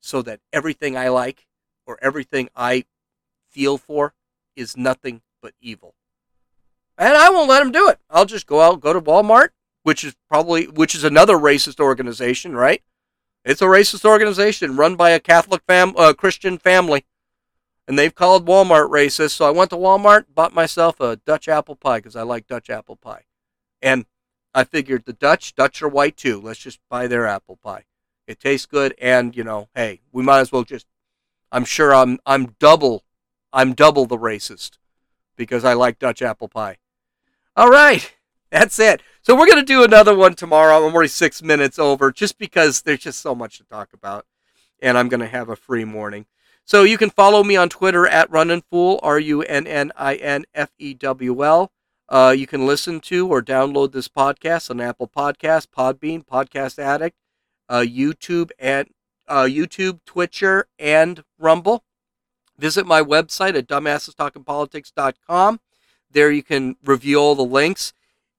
So 0.00 0.20
that 0.22 0.40
everything 0.52 0.96
I 0.96 1.10
like 1.10 1.46
or 1.86 1.96
everything 2.02 2.48
I 2.56 2.86
feel 3.48 3.78
for 3.78 4.14
is 4.56 4.76
nothing 4.76 5.22
but 5.40 5.52
evil. 5.60 5.94
And 6.98 7.16
I 7.16 7.30
won't 7.30 7.48
let 7.48 7.60
them 7.60 7.70
do 7.70 7.88
it. 7.88 8.00
I'll 8.10 8.26
just 8.26 8.48
go 8.48 8.60
out, 8.60 8.80
go 8.80 8.92
to 8.92 9.00
Walmart, 9.00 9.50
which 9.84 10.02
is 10.02 10.16
probably 10.28 10.64
which 10.66 10.96
is 10.96 11.04
another 11.04 11.36
racist 11.36 11.78
organization, 11.78 12.56
right? 12.56 12.82
It's 13.44 13.60
a 13.60 13.66
racist 13.66 14.04
organization 14.04 14.76
run 14.76 14.96
by 14.96 15.10
a 15.10 15.20
Catholic 15.20 15.62
fam, 15.66 15.94
uh, 15.96 16.14
Christian 16.14 16.56
family, 16.56 17.04
and 17.86 17.98
they've 17.98 18.14
called 18.14 18.46
Walmart 18.46 18.88
racist. 18.90 19.32
So 19.32 19.46
I 19.46 19.50
went 19.50 19.70
to 19.70 19.76
Walmart, 19.76 20.24
bought 20.34 20.54
myself 20.54 20.98
a 21.00 21.16
Dutch 21.16 21.46
apple 21.48 21.76
pie 21.76 21.98
because 21.98 22.16
I 22.16 22.22
like 22.22 22.46
Dutch 22.46 22.70
apple 22.70 22.96
pie, 22.96 23.24
and 23.82 24.06
I 24.54 24.64
figured 24.64 25.04
the 25.04 25.12
Dutch, 25.12 25.54
Dutch 25.54 25.82
are 25.82 25.88
white 25.88 26.16
too. 26.16 26.40
Let's 26.40 26.60
just 26.60 26.78
buy 26.88 27.06
their 27.06 27.26
apple 27.26 27.56
pie. 27.56 27.84
It 28.26 28.40
tastes 28.40 28.66
good, 28.66 28.94
and 29.00 29.36
you 29.36 29.44
know, 29.44 29.68
hey, 29.74 30.00
we 30.12 30.22
might 30.22 30.40
as 30.40 30.52
well 30.52 30.64
just. 30.64 30.86
I'm 31.52 31.64
sure 31.64 31.94
I'm 31.94 32.18
I'm 32.24 32.56
double, 32.58 33.04
I'm 33.52 33.74
double 33.74 34.06
the 34.06 34.16
racist 34.16 34.78
because 35.36 35.64
I 35.64 35.74
like 35.74 35.98
Dutch 35.98 36.22
apple 36.22 36.48
pie. 36.48 36.78
All 37.56 37.70
right, 37.70 38.12
that's 38.54 38.78
it. 38.78 39.02
So 39.20 39.34
we're 39.36 39.48
gonna 39.48 39.64
do 39.64 39.82
another 39.82 40.14
one 40.14 40.34
tomorrow. 40.34 40.86
I'm 40.86 40.94
already 40.94 41.08
six 41.08 41.42
minutes 41.42 41.76
over, 41.76 42.12
just 42.12 42.38
because 42.38 42.82
there's 42.82 43.00
just 43.00 43.20
so 43.20 43.34
much 43.34 43.58
to 43.58 43.64
talk 43.64 43.92
about, 43.92 44.26
and 44.80 44.96
I'm 44.96 45.08
gonna 45.08 45.26
have 45.26 45.48
a 45.48 45.56
free 45.56 45.84
morning. 45.84 46.26
So 46.64 46.84
you 46.84 46.96
can 46.96 47.10
follow 47.10 47.42
me 47.42 47.56
on 47.56 47.68
Twitter 47.68 48.06
at 48.06 48.30
Runninfewl, 48.30 49.00
R 49.02 49.18
U 49.18 49.42
N 49.42 49.66
N 49.66 49.90
I 49.96 50.14
N 50.14 50.44
F 50.54 50.70
E 50.78 50.94
W 50.94 51.44
L. 51.44 51.72
Uh, 52.08 52.32
you 52.36 52.46
can 52.46 52.64
listen 52.64 53.00
to 53.00 53.26
or 53.26 53.42
download 53.42 53.90
this 53.90 54.06
podcast 54.06 54.70
on 54.70 54.80
Apple 54.80 55.08
Podcast, 55.08 55.68
Podbean, 55.76 56.24
Podcast 56.24 56.78
Addict, 56.78 57.16
uh, 57.68 57.80
YouTube, 57.80 58.50
and 58.58 58.88
uh, 59.26 59.44
YouTube, 59.44 59.98
Stitcher, 60.08 60.68
and 60.78 61.24
Rumble. 61.40 61.82
Visit 62.56 62.86
my 62.86 63.02
website 63.02 63.56
at 63.56 63.66
dumbassestalkingpolitics.com. 63.66 65.60
There 66.08 66.30
you 66.30 66.44
can 66.44 66.76
review 66.84 67.18
all 67.18 67.34
the 67.34 67.44
links. 67.44 67.92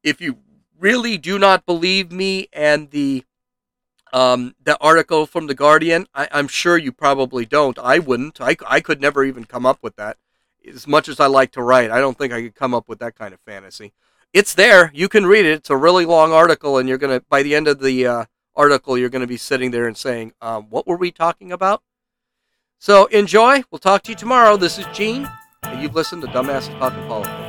If 0.06 0.22
you 0.22 0.38
really 0.80 1.18
do 1.18 1.38
not 1.40 1.66
believe 1.66 2.12
me 2.12 2.48
and 2.54 2.92
the 2.92 3.26
um, 4.14 4.56
the 4.64 4.78
article 4.80 5.26
from 5.26 5.48
the 5.48 5.56
Guardian, 5.56 6.08
I, 6.14 6.30
am 6.32 6.48
sure 6.48 6.78
you 6.78 6.94
probably 6.94 7.46
don't. 7.46 7.78
I 7.80 8.00
wouldn't. 8.00 8.40
I, 8.40 8.56
I 8.66 8.80
could 8.80 9.02
never 9.02 9.26
even 9.26 9.44
come 9.44 9.66
up 9.66 9.80
with 9.82 9.98
that. 9.98 10.16
As 10.66 10.88
much 10.88 11.10
as 11.10 11.20
I 11.20 11.26
like 11.26 11.52
to 11.54 11.62
write, 11.62 11.92
I 11.92 12.00
don't 12.00 12.18
think 12.18 12.32
I 12.32 12.42
could 12.42 12.56
come 12.56 12.74
up 12.74 12.88
with 12.88 13.00
that 13.00 13.16
kind 13.16 13.34
of 13.34 13.42
fantasy. 13.42 13.92
It's 14.32 14.54
there. 14.54 14.90
You 14.94 15.10
can 15.10 15.26
read 15.26 15.46
it. 15.46 15.52
It's 15.52 15.70
a 15.70 15.76
really 15.76 16.06
long 16.06 16.32
article, 16.32 16.78
and 16.78 16.88
you're 16.88 16.98
gonna 16.98 17.22
by 17.28 17.44
the 17.44 17.56
end 17.56 17.68
of 17.68 17.80
the 17.80 18.08
uh, 18.08 18.26
article, 18.56 18.98
you're 18.98 19.10
to 19.10 19.28
be 19.28 19.38
sitting 19.38 19.72
there 19.72 19.88
and 19.88 19.98
saying, 19.98 20.34
um, 20.42 20.68
What 20.70 20.88
were 20.88 20.98
we 20.98 21.12
talking 21.12 21.52
about? 21.52 21.82
So 22.78 23.06
enjoy. 23.08 23.64
We'll 23.72 23.80
talk 23.80 24.04
to 24.04 24.12
you 24.12 24.16
tomorrow. 24.16 24.56
This 24.56 24.78
is 24.78 24.86
Gene, 24.94 25.28
and 25.64 25.82
you've 25.82 25.96
listened 25.96 26.22
to 26.22 26.28
Dumbass 26.30 26.68
Talking 26.80 27.08
Politics. 27.08 27.46